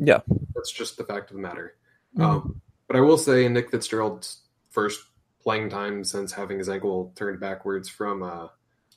[0.07, 0.19] yeah,
[0.55, 1.75] That's just the fact of the matter.
[2.17, 2.23] Mhm.
[2.23, 4.99] Um, but I will say Nick Fitzgerald's first
[5.41, 8.47] playing time since having his ankle turned backwards from uh,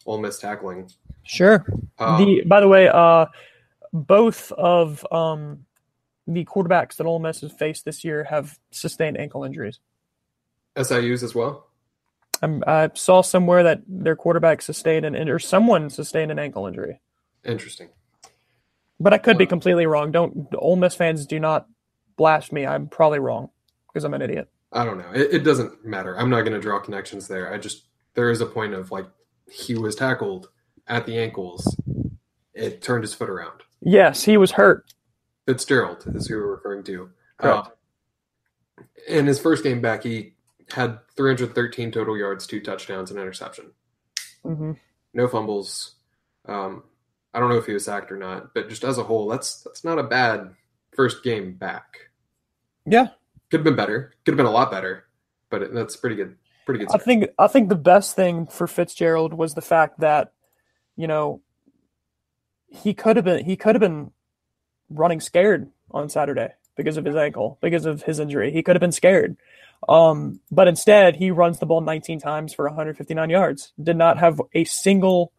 [0.06, 0.90] Ole Miss tackling.
[1.22, 1.64] sure.
[1.98, 3.26] Um, the by the way, uh,
[3.92, 5.64] both of um,
[6.32, 9.80] the quarterbacks that Ole Miss has faced this year have sustained ankle injuries.
[10.76, 11.66] SIU's as well.
[12.42, 17.00] I'm, I saw somewhere that their quarterback sustained an or someone sustained an ankle injury,
[17.44, 17.88] Interesting.
[18.98, 20.10] but I could be completely wrong.
[20.10, 21.68] Don't Ole Miss fans do not
[22.16, 22.66] blast me.
[22.66, 23.50] I'm probably wrong
[23.86, 24.48] because I'm an idiot.
[24.72, 25.10] I don't know.
[25.14, 26.18] It, it doesn't matter.
[26.18, 27.52] I'm not going to draw connections there.
[27.52, 29.06] I just there is a point of like
[29.50, 30.48] he was tackled
[30.88, 31.76] at the ankles.
[32.54, 33.62] It turned his foot around.
[33.80, 34.92] Yes, he was hurt.
[35.46, 37.10] Fitzgerald is who we're referring to.
[37.38, 37.68] Correct.
[38.78, 40.34] Uh, in his first game back, he
[40.70, 43.72] had 313 total yards, two touchdowns, and interception.
[44.42, 44.72] hmm
[45.14, 45.96] No fumbles.
[46.46, 46.84] Um,
[47.34, 49.62] I don't know if he was sacked or not, but just as a whole, that's
[49.62, 50.54] that's not a bad
[50.94, 52.10] first game back.
[52.84, 53.08] Yeah,
[53.50, 54.12] Could have been better.
[54.24, 55.04] Could have been a lot better,
[55.50, 56.36] but it, that's pretty good.
[56.66, 56.94] Pretty good.
[56.94, 60.32] I think I think the best thing for Fitzgerald was the fact that,
[60.96, 61.40] you know,
[62.68, 64.10] he could have been he could have been
[64.94, 68.52] running scared on Saturday because of his ankle, because of his injury.
[68.52, 69.36] He could have been scared.
[69.88, 73.72] Um, but instead, he runs the ball 19 times for 159 yards.
[73.82, 75.32] Did not have a single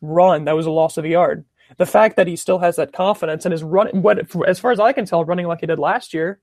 [0.00, 1.44] run that was a loss of a yard.
[1.76, 4.80] The fact that he still has that confidence and is running, what as far as
[4.80, 6.40] I can tell, running like he did last year,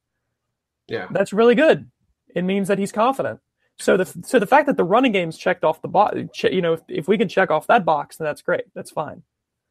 [0.87, 1.07] yeah.
[1.11, 1.89] that's really good.
[2.33, 3.39] It means that he's confident.
[3.79, 6.73] So the so the fact that the running game's checked off the box, you know,
[6.73, 8.63] if, if we can check off that box, then that's great.
[8.73, 9.21] That's fine.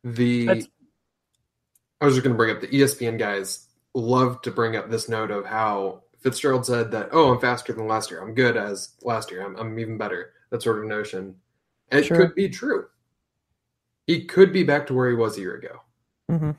[0.05, 0.69] The That's-
[2.01, 5.09] I was just going to bring up the ESPN guys love to bring up this
[5.09, 8.21] note of how Fitzgerald said that, "Oh, I'm faster than last year.
[8.23, 9.45] I'm good as last year.
[9.45, 11.37] I'm, I'm even better." That sort of notion.
[11.91, 12.87] And it could be true.
[14.07, 15.81] He could be back to where he was a year ago.
[16.29, 16.51] hmm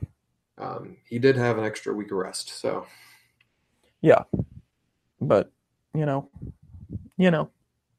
[0.58, 2.86] Um, he did have an extra week of rest, so
[4.00, 4.24] Yeah,
[5.20, 5.50] but
[5.94, 6.28] you know,
[7.16, 7.50] you know.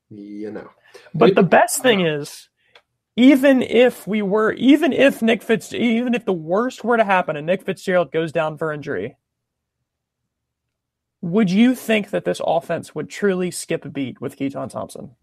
[0.09, 0.69] you know.
[1.15, 2.48] But the best thing is,
[3.19, 7.35] even if we were, even if Nick Fitz, even if the worst were to happen
[7.35, 9.17] and Nick Fitzgerald goes down for injury,
[11.19, 15.17] would you think that this offense would truly skip a beat with Keytaon Thompson?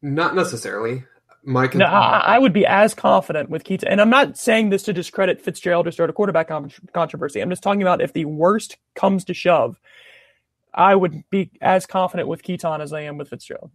[0.00, 1.04] Not necessarily.
[1.44, 4.84] My No, I, I would be as confident with Keytaon, and I'm not saying this
[4.84, 7.40] to discredit Fitzgerald or start a quarterback con- controversy.
[7.40, 9.78] I'm just talking about if the worst comes to shove,
[10.72, 13.70] I would be as confident with Keytaon as I am with Fitzgerald.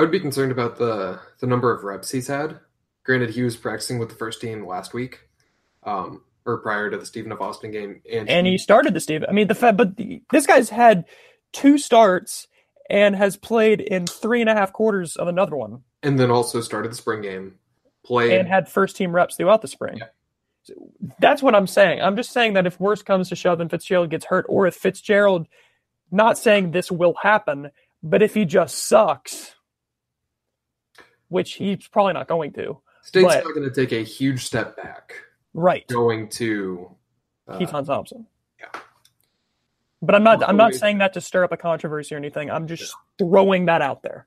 [0.00, 2.58] I would be concerned about the the number of reps he's had.
[3.04, 5.20] Granted, he was practicing with the first team last week,
[5.82, 9.26] um, or prior to the Stephen of Austin game, and, and he started the Steve.
[9.28, 11.04] I mean, the fact, but the, this guy's had
[11.52, 12.48] two starts
[12.88, 16.62] and has played in three and a half quarters of another one, and then also
[16.62, 17.58] started the spring game,
[18.02, 18.32] played.
[18.32, 19.98] and had first team reps throughout the spring.
[19.98, 20.06] Yeah.
[20.62, 20.72] So
[21.18, 22.00] that's what I'm saying.
[22.00, 24.76] I'm just saying that if worse comes to shove and Fitzgerald gets hurt, or if
[24.76, 25.46] Fitzgerald,
[26.10, 27.70] not saying this will happen,
[28.02, 29.54] But if he just sucks,
[31.30, 34.76] which he's probably not going to, State's But- not going to take a huge step
[34.76, 35.14] back
[35.54, 35.86] right?
[35.88, 36.90] going to.
[37.48, 38.26] Uh, Keytaon Thompson.
[38.60, 38.66] yeah.
[40.02, 40.46] But I'm not.
[40.48, 42.50] I'm not saying that to stir up a controversy or anything.
[42.50, 44.26] I'm just throwing that out there.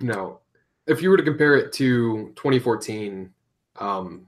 [0.00, 0.40] No.
[0.86, 3.30] If you were to compare it to 2014,
[3.80, 4.26] um,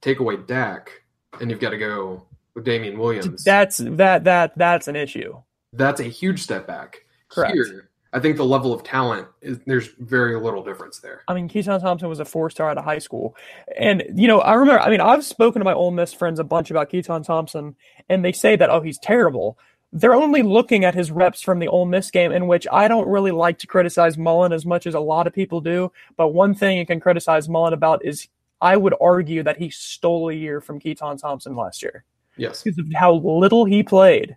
[0.00, 1.02] take away Dak,
[1.40, 2.22] and you've got to go
[2.54, 3.42] with Damian Williams.
[3.44, 5.40] That's that that that's an issue.
[5.72, 6.98] that's a huge step back.
[7.28, 7.54] Correct.
[7.54, 11.22] Here, I think the level of talent is there's very little difference there.
[11.28, 13.36] I mean, Keytaon Thompson was a four star out of high school.
[13.78, 16.44] And, you know, I remember, I mean, I've spoken to my Ole Miss friends a
[16.44, 17.76] bunch about Keytaon Thompson,
[18.08, 19.58] and they say that, oh, he's terrible.
[19.92, 23.08] They're only looking at his reps from the Ole Miss game, in which I don't
[23.08, 25.92] really like to criticize Mullen as much as a lot of people do.
[26.16, 28.28] But one thing you can criticize Mullen about is
[28.60, 32.04] I would argue that he stole a year from Keytaon Thompson last year
[32.36, 32.62] Yes.
[32.62, 34.36] because of how little he played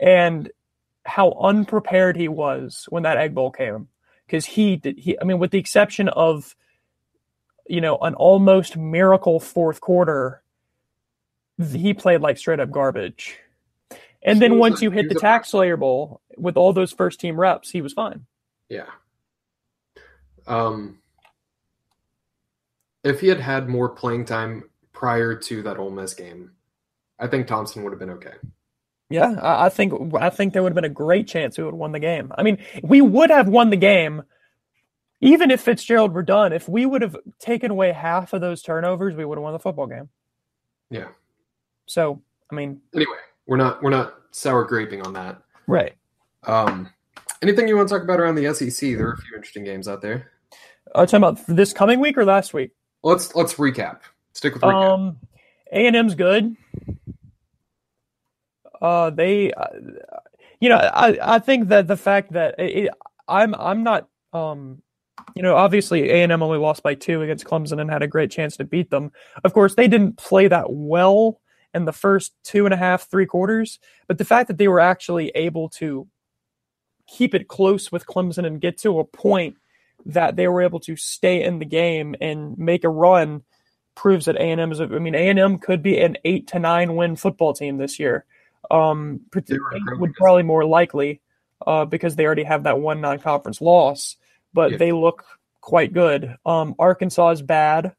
[0.00, 0.50] and
[1.04, 3.88] how unprepared he was when that egg bowl came
[4.26, 6.54] because he did he i mean with the exception of
[7.66, 10.42] you know an almost miracle fourth quarter
[11.72, 13.38] he played like straight up garbage
[14.24, 17.70] and He then once you hit the TaxSlayer Bowl with all those first team reps
[17.70, 18.24] he was fine
[18.68, 18.86] Yeah.
[20.46, 20.98] Um,
[23.04, 26.52] if he had had more playing time prior to that Ole Miss game,
[27.18, 28.34] I think Thompson would have been okay.
[29.12, 31.74] Yeah, I, I think I think there would have been a great chance we would
[31.74, 32.32] have won the game.
[32.36, 34.22] I mean, we would have won the game
[35.22, 36.52] even if Fitzgerald were done.
[36.52, 39.58] If we would have taken away half of those turnovers, we would have won the
[39.58, 40.08] football game.
[40.90, 41.08] Yeah.
[41.86, 42.20] So,
[42.50, 45.40] I mean, Anyway, we're not we're not sour graping on that.
[45.66, 45.94] right.
[46.44, 46.90] Um,
[47.40, 48.96] anything you want to talk about around the SEC?
[48.96, 50.32] There are a few interesting games out there.
[50.94, 52.72] Are uh, talking about this coming week or last week?
[53.04, 54.00] Let's let's recap.
[54.32, 54.94] Stick with recap.
[54.94, 55.18] Um,
[55.72, 56.56] A and M's good.
[58.82, 59.66] Uh, they, uh,
[60.60, 62.90] you know, I I think that the fact that it,
[63.28, 64.82] I'm I'm not um,
[65.34, 68.08] you know, obviously A and M only lost by two against Clemson and had a
[68.08, 69.12] great chance to beat them.
[69.44, 71.40] Of course, they didn't play that well
[71.74, 74.80] in the first two and a half, three quarters, but the fact that they were
[74.80, 76.06] actually able to
[77.06, 79.56] keep it close with Clemson and get to a point
[80.04, 83.42] that they were able to stay in the game and make a run
[83.94, 84.80] proves that A&M is.
[84.80, 88.24] A, I mean, A&M could be an eight to nine win football team this year.
[88.70, 90.00] Um, They were eight incredible.
[90.00, 91.20] would probably more likely
[91.66, 94.16] uh, because they already have that one non-conference loss,
[94.52, 94.76] but Yeah.
[94.78, 95.24] they look
[95.60, 96.36] quite good.
[96.46, 97.94] Um, Arkansas is bad.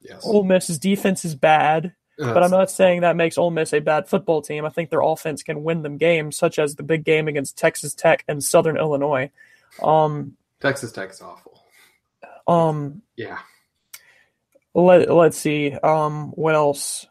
[0.00, 3.80] yes, Ole Miss's defense is bad, but I'm not saying that makes Ole Miss a
[3.80, 4.64] bad football team.
[4.64, 7.94] I think their offense can win them games, such as the big game against Texas
[7.94, 9.30] Tech and Southern Illinois.
[9.82, 11.62] Um, Texas Tech is awful.
[12.46, 13.38] um, Yeah,
[14.74, 15.72] let let's see.
[15.72, 17.06] Um, what else?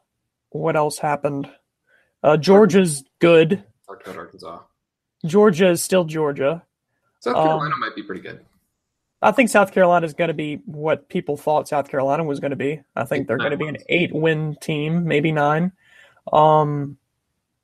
[0.49, 1.49] What else happened?
[2.23, 3.63] Uh, Georgia's good.
[3.87, 4.59] talked about Arkansas.
[5.25, 6.63] Georgia is still Georgia.
[7.19, 8.45] South Um, Carolina might be pretty good.
[9.21, 12.51] I think South Carolina is going to be what people thought South Carolina was going
[12.51, 12.81] to be.
[12.95, 15.71] I think they're going to be an eight-win team, maybe nine.
[16.31, 16.97] Um,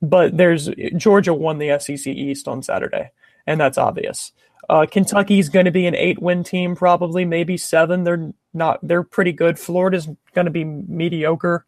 [0.01, 3.11] but there's Georgia won the SEC East on Saturday,
[3.45, 4.31] and that's obvious.
[4.69, 8.05] Uh, Kentucky's going to be an eight-win team, probably maybe seven.
[8.05, 8.79] They're not.
[8.81, 9.59] They're pretty good.
[9.59, 11.65] Florida's going to be mediocre.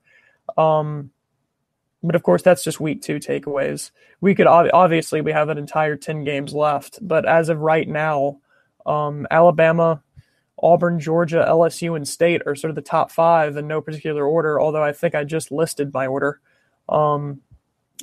[0.58, 1.12] Um,
[2.04, 3.92] but of course, that's just week two takeaways.
[4.22, 7.88] We could ob- obviously we have an entire ten games left, but as of right
[7.88, 8.40] now,
[8.86, 10.02] um, Alabama,
[10.62, 14.60] Auburn, Georgia, LSU, and State are sort of the top five in no particular order.
[14.60, 16.40] Although I think I just listed my order.
[16.90, 17.42] Um,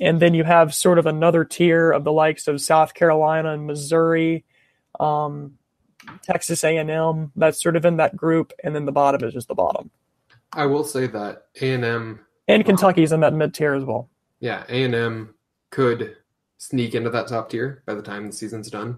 [0.01, 3.67] and then you have sort of another tier of the likes of South Carolina and
[3.67, 4.45] Missouri,
[4.99, 5.57] um,
[6.23, 7.31] Texas A&M.
[7.35, 9.91] That's sort of in that group, and then the bottom is just the bottom.
[10.53, 11.73] I will say that A
[12.49, 14.09] and Kentucky's in that mid tier as well.
[14.39, 15.33] yeah, A and M
[15.69, 16.17] could
[16.57, 18.97] sneak into that top tier by the time the season's done.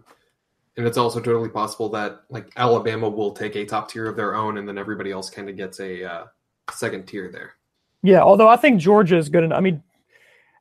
[0.78, 4.36] And it's also totally possible that like Alabama will take a top tier of their
[4.36, 6.24] own, and then everybody else kind of gets a uh,
[6.72, 7.54] second tier there.
[8.02, 9.44] Yeah, although I think Georgia is good.
[9.44, 9.84] En- I mean,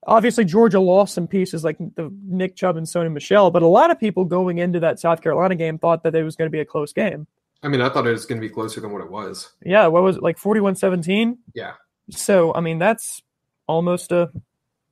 [0.06, 3.90] obviously Georgia lost some pieces like the Nick Chubb and Sony Michel, but a lot
[3.90, 6.60] of people going into that South Carolina game thought that it was going to be
[6.60, 7.26] a close game.
[7.62, 9.52] I mean, I thought it was going to be closer than what it was.
[9.64, 11.36] Yeah, what was it, like 41-17?
[11.54, 11.74] Yeah,
[12.10, 13.22] So, I mean, that's
[13.66, 14.30] almost a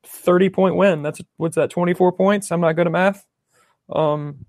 [0.05, 1.03] 30 point win.
[1.03, 2.51] That's what's that 24 points?
[2.51, 3.25] I'm not good at math.
[3.93, 4.47] Um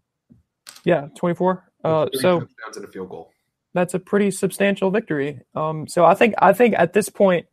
[0.85, 1.63] yeah, 24.
[1.83, 3.31] Uh so and a field goal.
[3.73, 5.41] that's a pretty substantial victory.
[5.55, 7.47] Um, so I think I think at this point,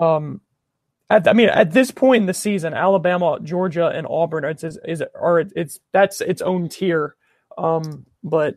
[0.00, 0.40] um,
[1.10, 4.78] at, I mean at this point in the season, Alabama, Georgia, and Auburn is is,
[4.86, 7.14] is are it's that's its own tier.
[7.56, 8.56] Um, but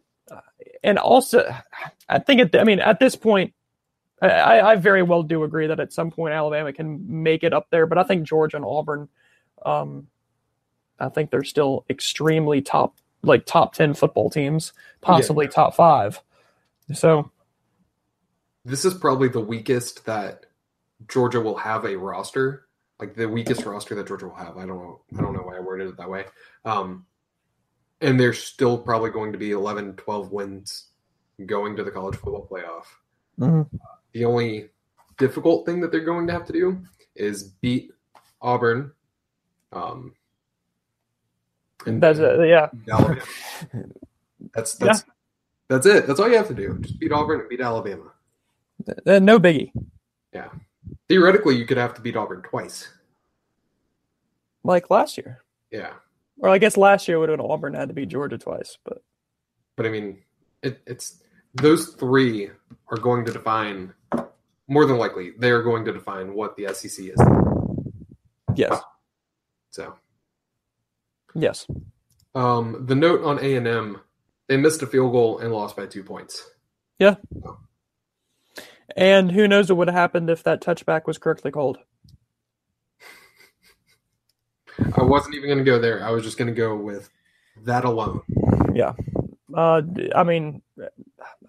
[0.83, 1.43] and also
[2.07, 3.53] I think at the, I mean at this point.
[4.21, 7.69] I, I very well do agree that at some point Alabama can make it up
[7.71, 9.09] there, but I think Georgia and Auburn,
[9.65, 10.07] um,
[10.99, 15.51] I think they're still extremely top like top 10 football teams, possibly Yeah.
[15.51, 16.21] top 5.
[16.93, 17.31] So,
[18.63, 20.45] This is probably the weakest that
[21.07, 22.67] Georgia will have a roster,
[22.99, 24.57] like the weakest roster that Georgia will have.
[24.57, 25.01] I don't know.
[25.17, 26.25] I don't know why I worded it that way.
[26.63, 27.05] Um,
[28.01, 30.89] and they're still probably going to be 11, 12 wins
[31.45, 32.85] going to the college football playoff.
[33.39, 33.67] mhm.
[34.13, 34.69] The only
[35.17, 36.81] difficult thing that they're going to have to do
[37.15, 37.91] is beat
[38.41, 38.91] Auburn.
[39.71, 40.13] Um,
[41.85, 42.47] and that's it.
[42.47, 42.69] Yeah.
[42.91, 43.21] Alabama.
[44.53, 45.05] That's that's
[45.67, 46.07] that's it.
[46.07, 46.77] That's all you have to do.
[46.81, 48.11] Just beat Auburn and beat Alabama.
[49.05, 49.71] Uh, no biggie.
[50.33, 50.49] Yeah.
[51.07, 52.89] Theoretically, you could have to beat Auburn twice.
[54.63, 55.43] Like last year.
[55.71, 55.93] Yeah,
[56.39, 59.01] Or I guess last year would have been Auburn had to beat Georgia twice, but
[59.77, 60.17] but I mean,
[60.63, 61.23] it, it's
[61.55, 62.49] those three
[62.89, 63.93] are going to define.
[64.67, 67.21] More than likely, they are going to define what the SEC is.
[68.55, 68.79] yes.
[69.71, 69.95] So,
[71.33, 71.65] Yes.
[72.35, 74.01] um, the note on A and M,
[74.47, 76.49] they missed a field goal and lost by two points.
[76.99, 77.15] Yeah.
[78.97, 81.77] And who knows what would have happened if that touchback was correctly called.
[84.97, 86.03] I wasn't even going to go there.
[86.03, 87.09] I was just going to go with
[87.63, 88.21] that alone.
[89.55, 89.81] Uh,
[90.15, 90.61] I mean,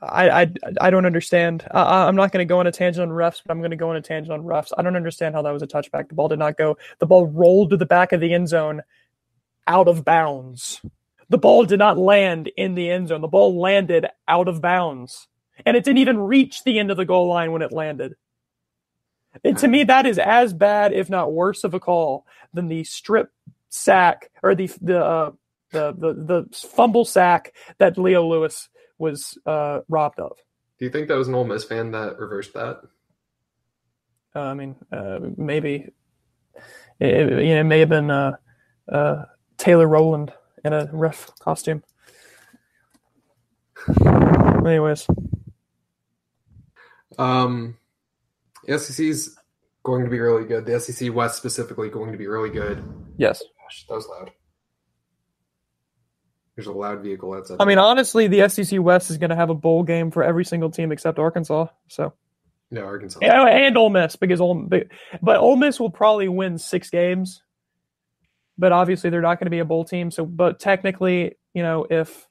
[0.03, 1.67] I I, I don't understand.
[1.71, 3.77] I, I'm not going to go on a tangent on refs, but I'm going to
[3.77, 4.73] go on a tangent on refs.
[4.77, 6.09] I don't understand how that was a touchback.
[6.09, 6.79] The ball did not go.
[6.99, 8.83] The ball rolled to the back of the end zone,
[9.67, 10.81] out of bounds.
[11.29, 13.21] The ball did not land in the end zone.
[13.23, 15.29] The ball landed out of bounds,
[15.65, 18.15] and it didn't even reach the end of the goal line when it landed.
[19.45, 22.85] And to me, that is as bad, if not worse, of a call than the
[22.85, 23.31] strip
[23.71, 25.31] sack or the the uh,
[25.73, 28.69] the, the the fumble sack that Leo Lewis
[28.99, 30.37] was uh, robbed of.
[30.79, 32.81] Do you think that was an Ole Miss fan that reversed that?
[34.35, 35.89] Uh, I mean, uh, maybe
[37.01, 38.37] it, it, you know, it may have been uh,
[38.91, 39.25] uh,
[39.59, 40.33] Taylor Rowland
[40.65, 41.83] in a ref costume.
[44.65, 45.07] Anyways,
[47.19, 47.77] Um,
[48.67, 49.37] the SEC's
[49.83, 50.65] going to be really good.
[50.65, 52.83] The SEC West specifically going to be really good.
[53.17, 53.43] yes.
[53.61, 54.31] Gosh, that was loud.
[56.57, 57.57] There's a loud vehicle outside.
[57.61, 60.45] I mean, honestly, the SEC West is going to have a bowl game for every
[60.45, 61.67] single team except Arkansas.
[61.89, 62.13] So.
[62.71, 63.21] no, Arkansas.
[63.23, 64.89] Yeah, oh, and Ole Miss because Ole, but,
[65.23, 67.43] but Ole Miss will probably win six games.
[68.59, 70.11] But obviously, they're not going to be a bowl team.
[70.11, 72.27] So, but technically, you know, if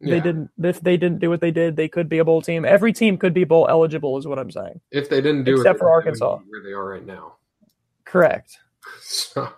[0.00, 0.20] they Yeah.
[0.22, 2.64] didn't, if they didn't do what they did, they could be a bowl team.
[2.64, 4.80] Every team could be bowl eligible, is what I'm saying.
[4.90, 6.38] If they didn't do Except it, for Arkansas.
[6.48, 7.34] where they are right now,
[8.04, 8.58] Correct.
[9.00, 9.48] so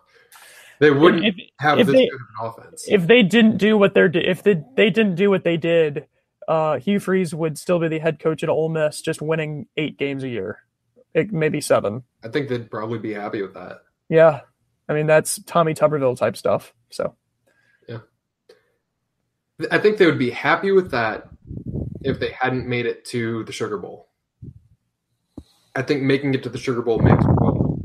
[0.80, 2.84] they wouldn't If, have if this they- good of an offense.
[2.88, 6.06] if they didn't do what they're, if they, they didn't do what they did,
[6.48, 9.96] uh, Hugh Freeze would still be the head coach at Ole Miss, just winning eight
[9.98, 10.58] games a year,
[11.14, 12.02] it, maybe seven.
[12.24, 13.78] I think they'd probably be happy with that.
[14.08, 14.40] Yeah,
[14.88, 16.74] I mean that's Tommy Tuberville type stuff.
[16.90, 17.14] So.
[17.88, 17.98] Yeah,
[19.70, 21.28] I think they would be happy with that
[22.02, 24.08] if they hadn't made it to the Sugar Bowl.
[25.76, 27.78] I think making it to the Sugar Bowl makes them go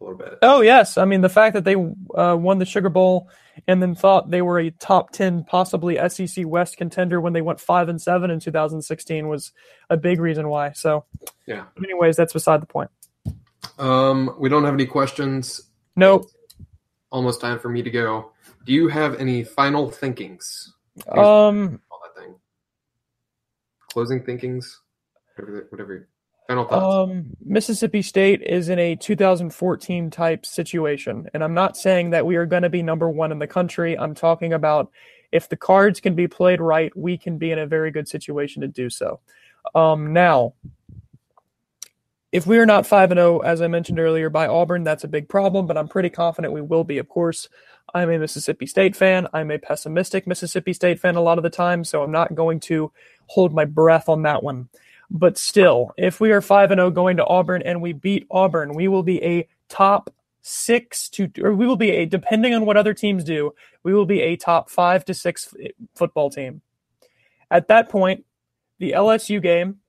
[0.00, 0.29] a little bit.
[0.42, 3.28] Oh yes, I mean the fact that they uh, won the Sugar Bowl
[3.66, 7.60] and then thought they were a top ten, possibly SEC West contender when they went
[7.60, 9.52] five and seven in 2016 was
[9.90, 10.72] a big reason why.
[10.72, 11.04] So,
[11.46, 11.64] Yeah.
[11.76, 12.90] Anyways, that's beside the point.
[13.78, 15.62] Um, we don't have any questions.
[15.96, 16.30] Nope.
[17.10, 18.32] Almost time for me to go.
[18.64, 20.72] Do you have any final thinkings?
[21.08, 21.80] Um.
[21.90, 22.34] All that thing.
[23.92, 24.80] Closing thinkings.
[25.36, 25.66] Whatever.
[25.70, 26.08] whatever.
[26.50, 27.10] Final thoughts.
[27.10, 27.26] Um.
[27.44, 32.44] Mississippi State is in a 2014 type situation, and I'm not saying that we are
[32.46, 33.96] going to be number one in the country.
[33.96, 34.90] I'm talking about
[35.30, 38.62] if the cards can be played right, we can be in a very good situation
[38.62, 39.20] to do so.
[39.76, 40.12] Um.
[40.12, 40.54] Now.
[42.32, 45.08] If we are not 5 and 0 as I mentioned earlier by Auburn, that's a
[45.08, 46.98] big problem, but I'm pretty confident we will be.
[46.98, 47.48] Of course,
[47.92, 49.26] I'm a Mississippi State fan.
[49.32, 52.60] I'm a pessimistic Mississippi State fan a lot of the time, so I'm not going
[52.60, 52.92] to
[53.26, 54.68] hold my breath on that one.
[55.10, 58.74] But still, if we are 5 and 0 going to Auburn and we beat Auburn,
[58.74, 62.76] we will be a top 6 to or we will be a depending on what
[62.76, 63.52] other teams do,
[63.82, 65.54] we will be a top 5 to 6
[65.94, 66.62] football team.
[67.50, 68.24] At that point,
[68.78, 69.80] the LSU game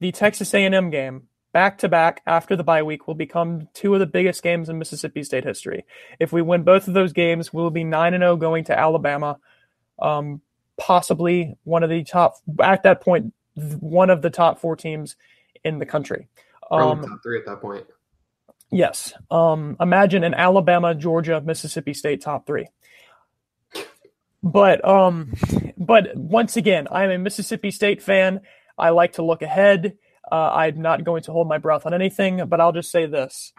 [0.00, 4.00] the Texas A&M game back to back after the bye week will become two of
[4.00, 5.84] the biggest games in Mississippi State history.
[6.20, 9.38] If we win both of those games, we'll be 9 and 0 going to Alabama.
[9.98, 10.42] Um,
[10.76, 15.16] possibly one of the top at that point one of the top 4 teams
[15.64, 16.28] in the country.
[16.70, 17.86] Um, top three at that point.
[18.70, 19.12] Yes.
[19.30, 22.68] Um, imagine an Alabama, Georgia, Mississippi State top three.
[24.42, 25.32] But um,
[25.76, 28.40] but once again, I'm a Mississippi State fan.
[28.78, 29.96] I like to look ahead.
[30.30, 33.52] Uh, I'm not going to hold my breath on anything, but I'll just say this: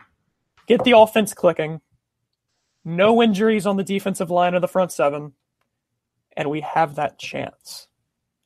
[0.68, 1.82] get the offense clicking.
[2.86, 5.34] No injuries on the defensive line or the front seven.
[6.38, 7.88] and we have that chance.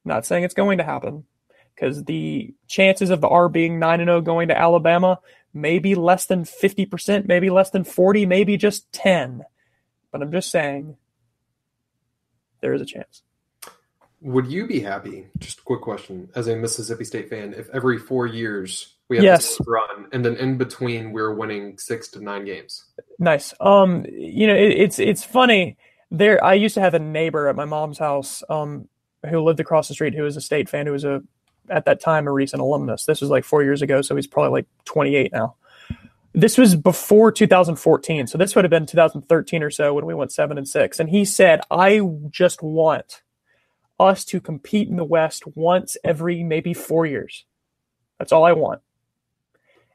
[0.06, 1.26] Not saying it's going to happen,
[1.82, 5.20] because the chances of the R being 9 0 going to Alabama
[5.54, 9.44] may be less than 50%, maybe less than 40, maybe just 10.
[10.12, 10.96] But I'm just saying
[12.62, 13.24] there is a chance.
[14.22, 17.98] Would you be happy, just a quick question, as a Mississippi State fan, if every
[17.98, 19.58] four years we have Yes.
[19.58, 22.86] this run and then in between we're winning six to nine games?
[23.18, 23.56] Nice.
[23.60, 25.78] Um, you know, it, it's it's funny.
[26.12, 28.88] There, I used to have a neighbor at my mom's house, um,
[29.28, 31.24] who lived across the street, who was a state fan, who was a
[31.70, 33.06] at that time a recent alumnus.
[33.06, 35.56] This was like four years ago, so he's probably like 28 now.
[36.34, 40.32] This was before 2014, so this would have been 2013 or so when we went
[40.32, 41.00] seven and six.
[41.00, 43.22] And he said, "I just want
[44.00, 47.46] us to compete in the West once every maybe four years.
[48.18, 48.82] That's all I want."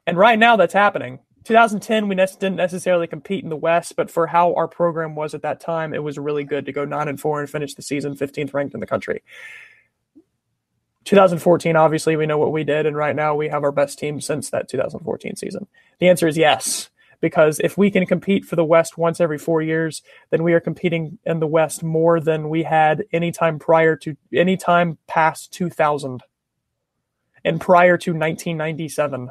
[0.05, 1.19] And right now, that's happening.
[1.47, 5.41] 2010, we didn't necessarily compete in the West, but for how our program was at
[5.43, 8.15] that time, it was really good to go nine and four and finish the season
[8.15, 9.23] 15th ranked in the country.
[11.07, 14.19] 2014, obviously, we know what we did, and right now we have our best team
[14.19, 15.65] since that 2014 season.
[15.99, 16.89] The answer is yes,
[17.21, 20.59] because if we can compete for the West once every four years, then we are
[20.59, 25.53] competing in the West more than we had any time prior to any time past
[25.53, 26.21] 2000
[27.45, 29.29] and prior to 1997.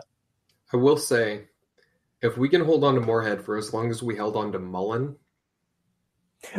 [0.72, 1.42] I will say,
[2.22, 4.58] if we can hold on to Moorhead for as long as we held on to
[4.58, 5.16] Mullen,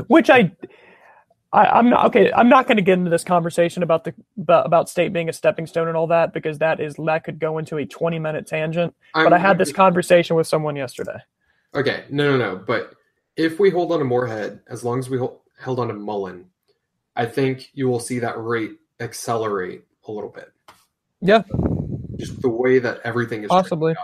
[0.06, 0.52] which I,
[1.58, 2.32] I I'm not okay.
[2.32, 5.66] I'm not going to get into this conversation about the about, state being a stepping
[5.66, 8.94] stone and all that because that is that could go into a 20 minute tangent.
[9.14, 11.18] But I had this conversation with someone yesterday.
[11.74, 12.56] Okay, no, no, no.
[12.56, 12.94] But
[13.36, 16.46] if we hold on to Moorhead, as long as we hold, held on to Mullen,
[17.16, 20.52] I think you will see that rate accelerate a little bit.
[21.22, 21.42] Yeah,
[22.18, 23.96] Just the way that everything is possibly.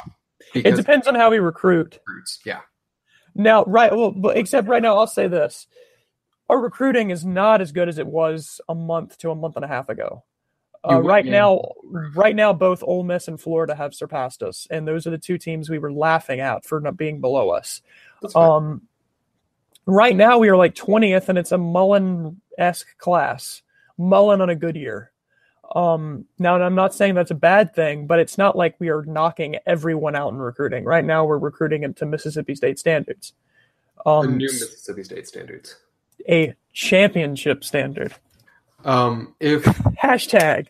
[0.56, 2.00] It depends on how we recruit.
[2.06, 2.40] recruits.
[2.46, 2.62] Yeah,
[3.36, 3.96] Now, right?
[3.96, 5.68] Well, but except right now, I'll say this:
[6.50, 9.66] our recruiting is not as good as it was a month to a month and
[9.66, 10.24] a half ago.
[10.84, 11.32] Uh, would- right yeah.
[11.32, 11.72] now,
[12.14, 15.38] right now, both Ole Miss and Florida have surpassed us, and those are the two
[15.38, 17.82] teams we were laughing at for not being below us.
[18.36, 18.82] Um,
[19.86, 23.62] right now we are like 20th, and it's a Mullen esque class.
[23.98, 25.12] Mullen on a good year.
[25.74, 28.90] Um, now, and I'm not saying that's a bad thing, but it's not like we
[28.90, 30.84] are knocking everyone out in recruiting.
[30.84, 33.34] Right now, we're recruiting into Mississippi State standards.
[34.04, 35.78] the Um, new Mississippi State standards.
[36.28, 38.14] A championship standard.
[38.86, 40.68] Um, if Hashtag.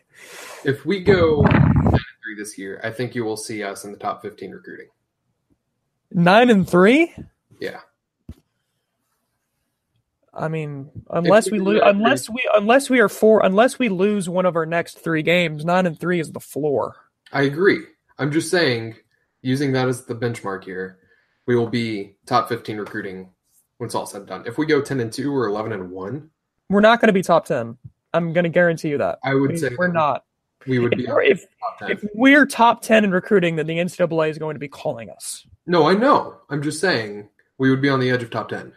[0.64, 3.92] if we go nine and three this year, I think you will see us in
[3.92, 4.88] the top fifteen recruiting.
[6.12, 7.12] Nine and three.
[7.60, 7.80] Yeah,
[10.36, 14.28] I mean, unless we we lose, unless we, unless we are four, unless we lose
[14.28, 16.96] one of our next three games, nine and three is the floor.
[17.32, 17.80] I agree.
[18.18, 18.96] I'm just saying,
[19.42, 20.98] using that as the benchmark here,
[21.46, 23.30] we will be top fifteen recruiting
[23.78, 24.44] when it's all said and done.
[24.46, 26.30] If we go ten and two or eleven and one,
[26.70, 27.76] We're not going to be top ten.
[28.12, 29.18] I'm going to guarantee you that.
[29.24, 30.24] I would We- say we're not.
[30.66, 31.44] We would If, be if,
[31.82, 35.46] if we're top ten in recruiting, then the NCAA is going to be calling us.
[35.66, 36.36] No, I know.
[36.48, 38.72] I'm just saying we would be on the edge of top ten.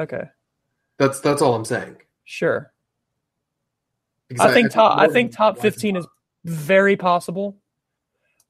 [0.00, 0.24] Okay,
[0.98, 1.96] That's that's all I'm saying.
[2.24, 2.72] sure.
[4.40, 4.98] I think top.
[4.98, 6.04] I think top fifteen is
[6.44, 7.56] very possible,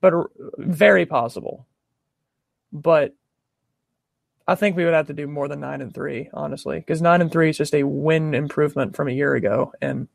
[0.00, 0.14] but
[0.56, 1.66] very possible.
[2.72, 3.14] But
[4.48, 7.20] I think we would have to do more than nine and three, honestly, because nine
[7.20, 10.08] and three is just a win improvement from a year ago, and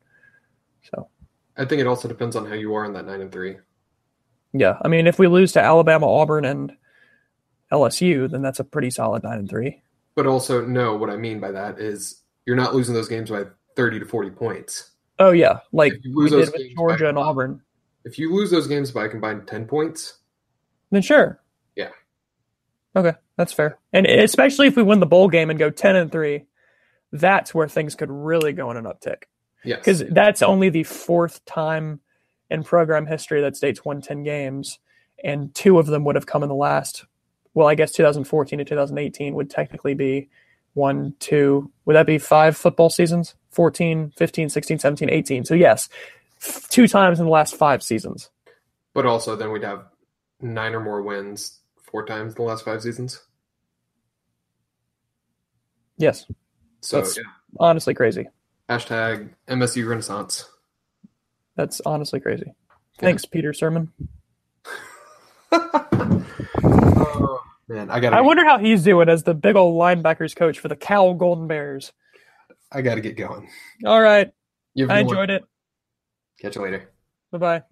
[0.90, 1.08] so
[1.56, 3.56] I think it also depends on how you are in that nine and three.
[4.52, 4.78] yeah.
[4.82, 6.72] I mean, if we lose to Alabama, Auburn, and
[7.70, 9.82] LSU, then that's a pretty solid nine and three.
[10.14, 13.44] But also, no, what I mean by that is you're not losing those games by
[13.76, 14.90] 30 to 40 points.
[15.18, 17.62] Oh yeah, like If you we lose did those with games Georgia and Auburn.
[18.04, 20.18] If you lose those games by a combined 10 points,
[20.90, 21.40] Then sure.
[22.94, 23.00] Yeah.
[23.00, 23.78] Okay, that's fair.
[23.92, 26.44] And especially if we win the bowl game and go ten and three,
[27.12, 29.24] that's where things could really go in an uptick.
[29.64, 29.78] yes.
[29.78, 32.00] Because that's only the fourth time
[32.50, 34.78] in program history that states won ten games,
[35.24, 37.04] and two of them would have come in the last.
[37.54, 40.28] Well, I guess 2014 to 2018 would technically be
[40.74, 41.70] one, two.
[41.84, 43.34] Would that be five football seasons?
[43.50, 45.44] 14, 15, 16, 17, 18.
[45.44, 45.90] So yes,
[46.42, 48.30] f- two times in the last five seasons.
[48.94, 49.84] But also, then we'd have
[50.40, 51.58] nine or more wins
[51.92, 53.20] four times in the last five seasons.
[55.98, 56.26] Yes,
[56.80, 57.22] So, That's- yeah.
[57.60, 58.26] honestly crazy.
[58.68, 60.50] Hashtag MSU Renaissance.
[61.54, 62.54] That's honestly crazy.
[62.98, 63.88] Thanks, Peter Sirmon.
[65.52, 68.16] oh, man, I gotta.
[68.16, 71.46] I wonder how he's doing as the big old linebackers coach for the Cal Golden
[71.46, 71.92] Bears.
[72.72, 73.48] I gotta get going.
[73.84, 74.32] All right.
[74.74, 75.44] You have a I enjoyed it.
[76.40, 76.90] Catch you later.
[77.30, 77.62] Bye bye.